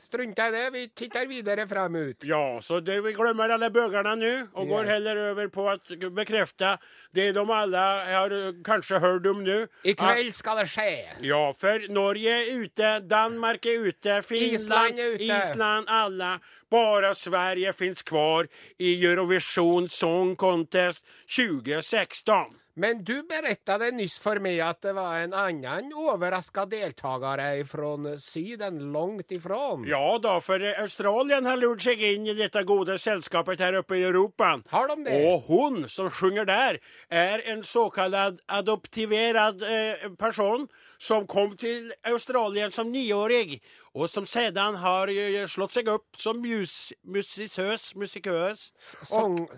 Strunta 0.00 0.48
i 0.48 0.50
det, 0.50 0.70
vi 0.72 0.88
tittar 0.88 1.26
videre 1.26 1.66
framut. 1.68 2.24
ja, 2.24 2.58
så 2.60 2.80
det, 2.80 3.00
vi 3.04 3.12
glemmer 3.12 3.48
alle 3.54 3.70
bøgerne 3.70 4.16
nå, 4.16 4.32
og 4.54 4.68
går 4.68 4.84
heller 4.84 5.20
over 5.30 5.48
på 5.48 5.66
å 5.72 6.10
bekrefte 6.10 6.76
det 7.14 7.32
de 7.36 7.44
alle 7.52 7.78
har 7.78 8.34
kanskje 8.64 9.00
hørt 9.02 9.26
om 9.26 9.42
nå. 9.44 9.66
I 9.84 9.94
kveld 9.98 10.32
skal 10.34 10.62
det 10.62 10.68
skje. 10.72 10.90
Ja, 11.26 11.52
for 11.56 11.88
Norge 11.92 12.30
er 12.40 12.50
ute, 12.62 12.92
Danmark 13.08 13.66
er 13.66 13.88
ute, 13.88 14.20
Finland, 14.22 14.52
Island 14.60 14.98
er 14.98 15.14
ute. 15.16 15.24
Island, 15.28 15.86
alla. 15.88 16.38
Bara 16.72 17.14
Sverige 17.14 17.72
finns 17.72 18.02
kvar 18.02 18.48
i 18.78 19.06
Eurovision 19.06 19.88
Song 19.88 20.36
Contest 20.36 21.04
2016. 21.36 22.46
Men 22.74 23.04
du 23.04 23.22
berättade 23.22 23.90
nyss 23.90 24.18
for 24.18 24.40
meg 24.40 24.60
at 24.64 24.78
det 24.80 24.94
var 24.96 25.18
en 25.20 25.34
annen 25.36 25.90
overraska 25.92 26.64
deltakare 26.66 27.64
fra 27.68 28.16
Syden, 28.18 28.92
langt 28.92 29.32
ifrån. 29.32 29.84
Ja 29.88 30.18
då, 30.22 30.40
för 30.40 30.80
Australien 30.80 31.46
har 31.46 31.56
lurat 31.56 31.82
sig 31.82 32.14
in 32.14 32.26
i 32.26 32.34
detta 32.34 32.62
goda 32.62 32.98
sällskapet 32.98 33.60
här 33.60 33.74
uppe 33.74 33.96
i 33.96 34.04
Europa. 34.04 34.60
Har 34.68 34.88
de 34.88 35.04
det? 35.04 35.32
Och 35.32 35.40
hon 35.40 35.88
som 35.88 36.10
sjunger 36.10 36.44
där 36.44 36.78
är 37.08 37.48
en 37.48 37.64
så 37.64 37.90
kallad 37.90 38.40
adoptiverad 38.46 39.62
eh, 39.62 40.10
person 40.18 40.68
som 41.02 41.26
kom 41.26 41.56
til 41.58 41.90
Australien 42.06 42.70
som 42.74 42.90
nioårig 42.92 43.58
og 43.92 44.06
som 44.10 44.26
siden 44.28 44.78
har 44.80 45.10
eh, 45.10 45.42
slått 45.50 45.74
seg 45.74 45.90
opp 45.90 46.20
som 46.20 46.38
mus, 46.40 46.92
musisøs, 47.02 47.92
musikøs, 47.98 48.70
og 49.10 49.40
och 49.40 49.50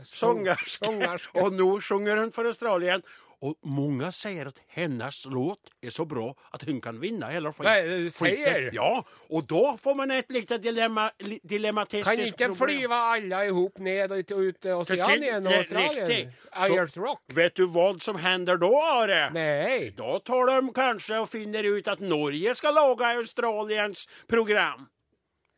Og 1.42 1.52
nå 1.52 1.68
synger 1.68 1.76
hun 1.76 1.80
sjunger 1.80 2.16
hon 2.16 2.32
för 2.32 2.44
Australien. 2.44 3.02
Och 3.44 3.54
många 3.62 4.12
säger 4.12 4.46
att 4.46 4.58
hennes 4.68 5.26
låt 5.26 5.58
är 5.80 5.90
så 5.90 6.04
bra 6.04 6.34
att 6.50 6.62
hon 6.64 6.80
kan 6.80 7.00
vinna 7.00 7.28
hela 7.28 7.52
skit- 7.52 7.64
Vad 7.64 7.84
du 7.84 8.10
sier. 8.10 8.44
säger? 8.44 8.70
Ja, 8.74 9.04
och 9.28 9.46
då 9.46 9.76
får 9.82 9.94
man 9.94 10.10
ett 10.10 10.30
litet 10.30 10.62
dilemma, 10.62 11.10
dilemmatistiskt 11.42 12.38
Kan 12.38 12.50
ikke 12.50 12.54
flyve 12.66 12.94
alle 12.94 13.44
i 13.44 13.48
hop 13.50 13.78
ned 13.78 14.12
ut, 14.12 14.30
ut 14.32 14.64
Oceanien 14.66 15.46
og 15.46 15.52
Det- 15.52 15.58
Australien? 15.58 16.32
Ayers 16.52 16.96
Rock? 16.96 17.20
Vet 17.34 17.54
du 17.56 17.66
vad 17.66 18.02
som 18.02 18.16
händer 18.16 18.56
då, 18.56 18.82
Are? 18.82 19.30
Nei. 19.30 19.90
Då 19.96 20.18
tar 20.18 20.46
de 20.56 20.72
kanske 20.72 21.18
och 21.18 21.30
finner 21.30 21.64
ut 21.64 21.88
att 21.88 22.00
Norge 22.00 22.54
ska 22.54 22.70
laga 22.70 23.06
Australiens 23.06 24.08
program. 24.28 24.86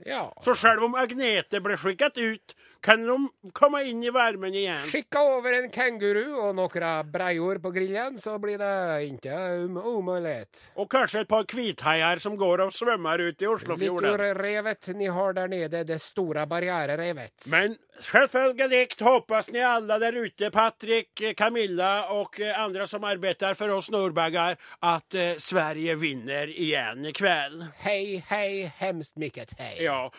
Ja. 0.05 0.35
Så 0.45 0.55
själv 0.55 0.85
om 0.85 0.95
Agnete 0.95 1.61
blir 1.61 1.77
skickat 1.77 2.19
ut 2.19 2.57
kan 2.87 3.07
de 3.07 3.51
komme 3.53 3.83
inn 3.85 4.05
i 4.05 4.11
varmen 4.11 4.55
igjen. 4.55 4.85
Skikka 4.87 5.23
over 5.27 5.57
en 5.59 5.71
kenguru 5.75 6.37
og 6.39 6.53
noen 6.55 7.09
breiord 7.11 7.59
på 7.65 7.73
grillen, 7.75 8.15
så 8.23 8.37
blir 8.39 8.61
det 8.63 9.09
ikke 9.09 9.39
um 9.65 9.81
umulighet. 9.81 10.61
Og 10.79 10.87
kanskje 10.91 11.25
et 11.25 11.31
par 11.31 11.43
hvithaier 11.51 12.23
som 12.23 12.37
går 12.39 12.63
og 12.69 12.75
svømmer 12.77 13.25
ut 13.27 13.43
i 13.43 13.51
Oslofjorden. 13.51 14.07
Littore-revet 14.07 14.93
ni 14.95 15.11
har 15.11 15.35
der 15.35 15.51
nede, 15.51 15.83
det 15.89 15.99
store 16.03 16.47
barriererevet. 16.47 17.49
Men 17.51 17.75
selvfølgelig 17.99 19.01
hoppas 19.01 19.51
ni 19.51 19.65
alle 19.67 19.99
der 19.99 20.21
ute, 20.23 20.51
Patrik, 20.55 21.25
Camilla 21.37 22.07
og 22.15 22.39
andre 22.55 22.87
som 22.87 23.05
arbeider 23.09 23.59
for 23.59 23.75
oss 23.75 23.91
nordbagger, 23.91 24.55
at 24.87 25.19
eh, 25.19 25.35
Sverige 25.43 25.97
vinner 25.99 26.51
igjen 26.55 27.07
i 27.11 27.15
kveld. 27.17 27.67
Hei, 27.83 28.23
hei, 28.31 28.71
hemskt 28.79 29.19
mykket 29.19 29.57
hei. 29.59 29.75
Ja, 29.85 30.13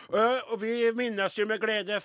och 0.52 0.62
vi 0.62 0.92
minnes 0.92 1.38
jo 1.38 1.46
med 1.46 1.60
glädje 1.60 2.00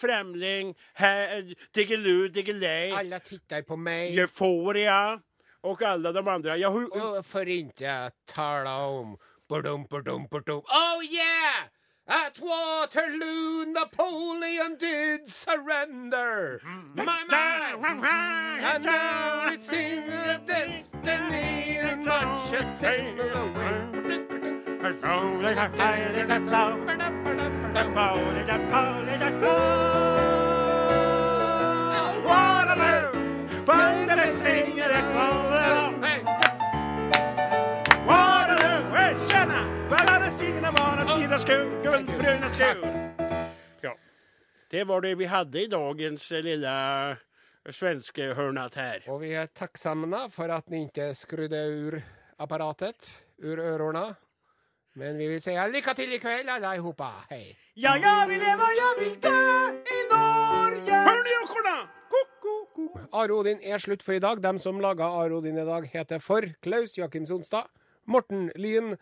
Främling, 0.53 0.75
Hä- 0.93 1.55
Diggiloo, 1.75 2.27
Diggiley, 2.27 2.91
Alle 2.91 3.19
tittar 3.19 3.61
på 3.61 3.75
meg. 3.75 4.17
Euphoria 4.19 5.19
och 5.61 5.81
alla 5.81 6.11
de 6.11 6.27
andra. 6.27 6.57
Ja, 6.57 6.69
hu- 6.69 6.89
Og 6.91 7.25
for 7.25 7.45
ikke 7.45 8.11
tala 8.27 8.77
om 8.85 9.17
Burdum, 9.49 9.85
burdum, 9.89 10.27
burdum. 10.31 10.61
Oh 10.69 11.03
yeah! 11.03 11.67
At 12.07 12.39
Waterloo, 12.39 13.65
Napoleon 13.65 14.77
did 14.79 15.29
surrender. 15.29 16.59
My 16.95 17.03
mind. 17.05 18.63
And 18.65 18.85
now 18.85 19.47
it's 19.53 19.71
in 19.71 20.05
the 20.07 20.39
destiny 20.47 21.77
and 21.77 22.05
much 22.05 22.51
a 22.53 22.65
sail 22.65 23.19
away. 23.35 24.93
Ja. 42.59 43.95
Det 44.69 44.83
var 44.83 45.01
det 45.01 45.15
vi 45.15 45.25
hadde 45.25 45.61
i 45.61 45.67
dagens 45.67 46.31
lille 46.31 46.55
lilla 46.55 47.17
svenske 47.69 48.33
hörnat 48.33 48.75
här. 48.75 49.03
Og 49.07 49.21
vi 49.21 49.33
er 49.33 49.45
takksamne 49.45 50.29
for 50.29 50.51
at 50.51 50.69
ni 50.69 50.85
ikke 50.85 51.13
skrudde 51.15 51.61
ur 51.69 52.01
apparatet, 52.39 53.25
ur 53.41 53.57
ørene. 53.57 54.15
Men 54.95 55.17
vi 55.17 55.27
vil 55.27 55.41
si 55.41 55.51
lykke 55.51 55.93
til 55.97 56.13
i 56.13 56.19
kveld, 56.21 56.49
alle 56.49 56.77
hopa. 56.81 57.09
Hei. 57.29 57.55
Ja, 57.75 57.95
jeg 57.97 58.29
vil 58.29 58.39
leve, 58.39 58.69
jeg 58.77 58.93
vil 58.99 59.15
dø 59.23 59.39
i 59.97 60.01
Norge. 60.11 60.99
Hør 61.07 61.23
de 61.25 61.33
koko. 62.13 62.99
Are 63.13 63.33
Odin 63.33 63.59
er 63.63 63.77
slutt 63.77 64.03
for 64.03 64.13
i 64.13 64.19
dag. 64.19 64.43
Dem 64.43 64.59
som 64.59 64.79
laga 64.79 65.03
Are 65.03 65.33
Odin 65.33 65.57
i 65.57 65.65
dag, 65.65 65.89
heter 65.93 66.19
For 66.19 66.41
Klaus 66.61 66.97
Jakim 66.97 67.25
Sonstad, 67.25 67.65
Morten 68.05 68.51
Lyn, 68.55 68.97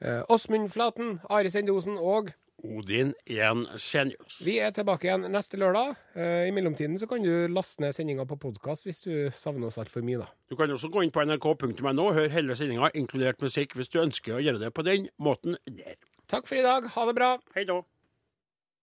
eh, 0.00 0.22
Åsmund 0.28 0.70
Flaten, 0.70 1.20
Are 1.28 1.50
Sendosen 1.50 1.98
og 1.98 2.32
Odin 2.66 3.12
en 3.30 3.64
genius. 3.78 4.40
Vi 4.44 4.58
er 4.62 4.74
tilbake 4.74 5.08
igjen 5.08 5.26
neste 5.32 5.58
lørdag. 5.60 5.94
Eh, 6.18 6.48
I 6.48 6.54
mellomtiden 6.54 6.98
så 7.00 7.08
kan 7.10 7.22
du 7.24 7.46
laste 7.52 7.84
ned 7.84 7.94
sendinga 7.96 8.26
på 8.28 8.38
podkast 8.42 8.88
hvis 8.88 9.04
du 9.06 9.12
savner 9.34 9.70
oss 9.70 9.78
altfor 9.82 10.04
mye, 10.06 10.24
da. 10.24 10.28
Du 10.50 10.56
kan 10.58 10.70
også 10.70 10.90
gå 10.92 11.04
inn 11.06 11.14
på 11.14 11.24
nrk.no 11.26 12.06
og 12.08 12.14
høre 12.18 12.32
hele 12.34 12.56
sendinga, 12.58 12.90
inkludert 12.98 13.42
musikk, 13.44 13.76
hvis 13.78 13.92
du 13.92 14.00
ønsker 14.02 14.38
å 14.38 14.42
gjøre 14.42 14.62
det 14.66 14.72
på 14.74 14.84
den 14.86 15.08
måten 15.22 15.58
der. 15.66 15.96
Takk 16.26 16.48
for 16.50 16.58
i 16.58 16.64
dag. 16.66 16.88
Ha 16.96 17.06
det 17.06 17.14
bra. 17.18 17.36
Hei 17.54 17.64
da. 17.68 17.80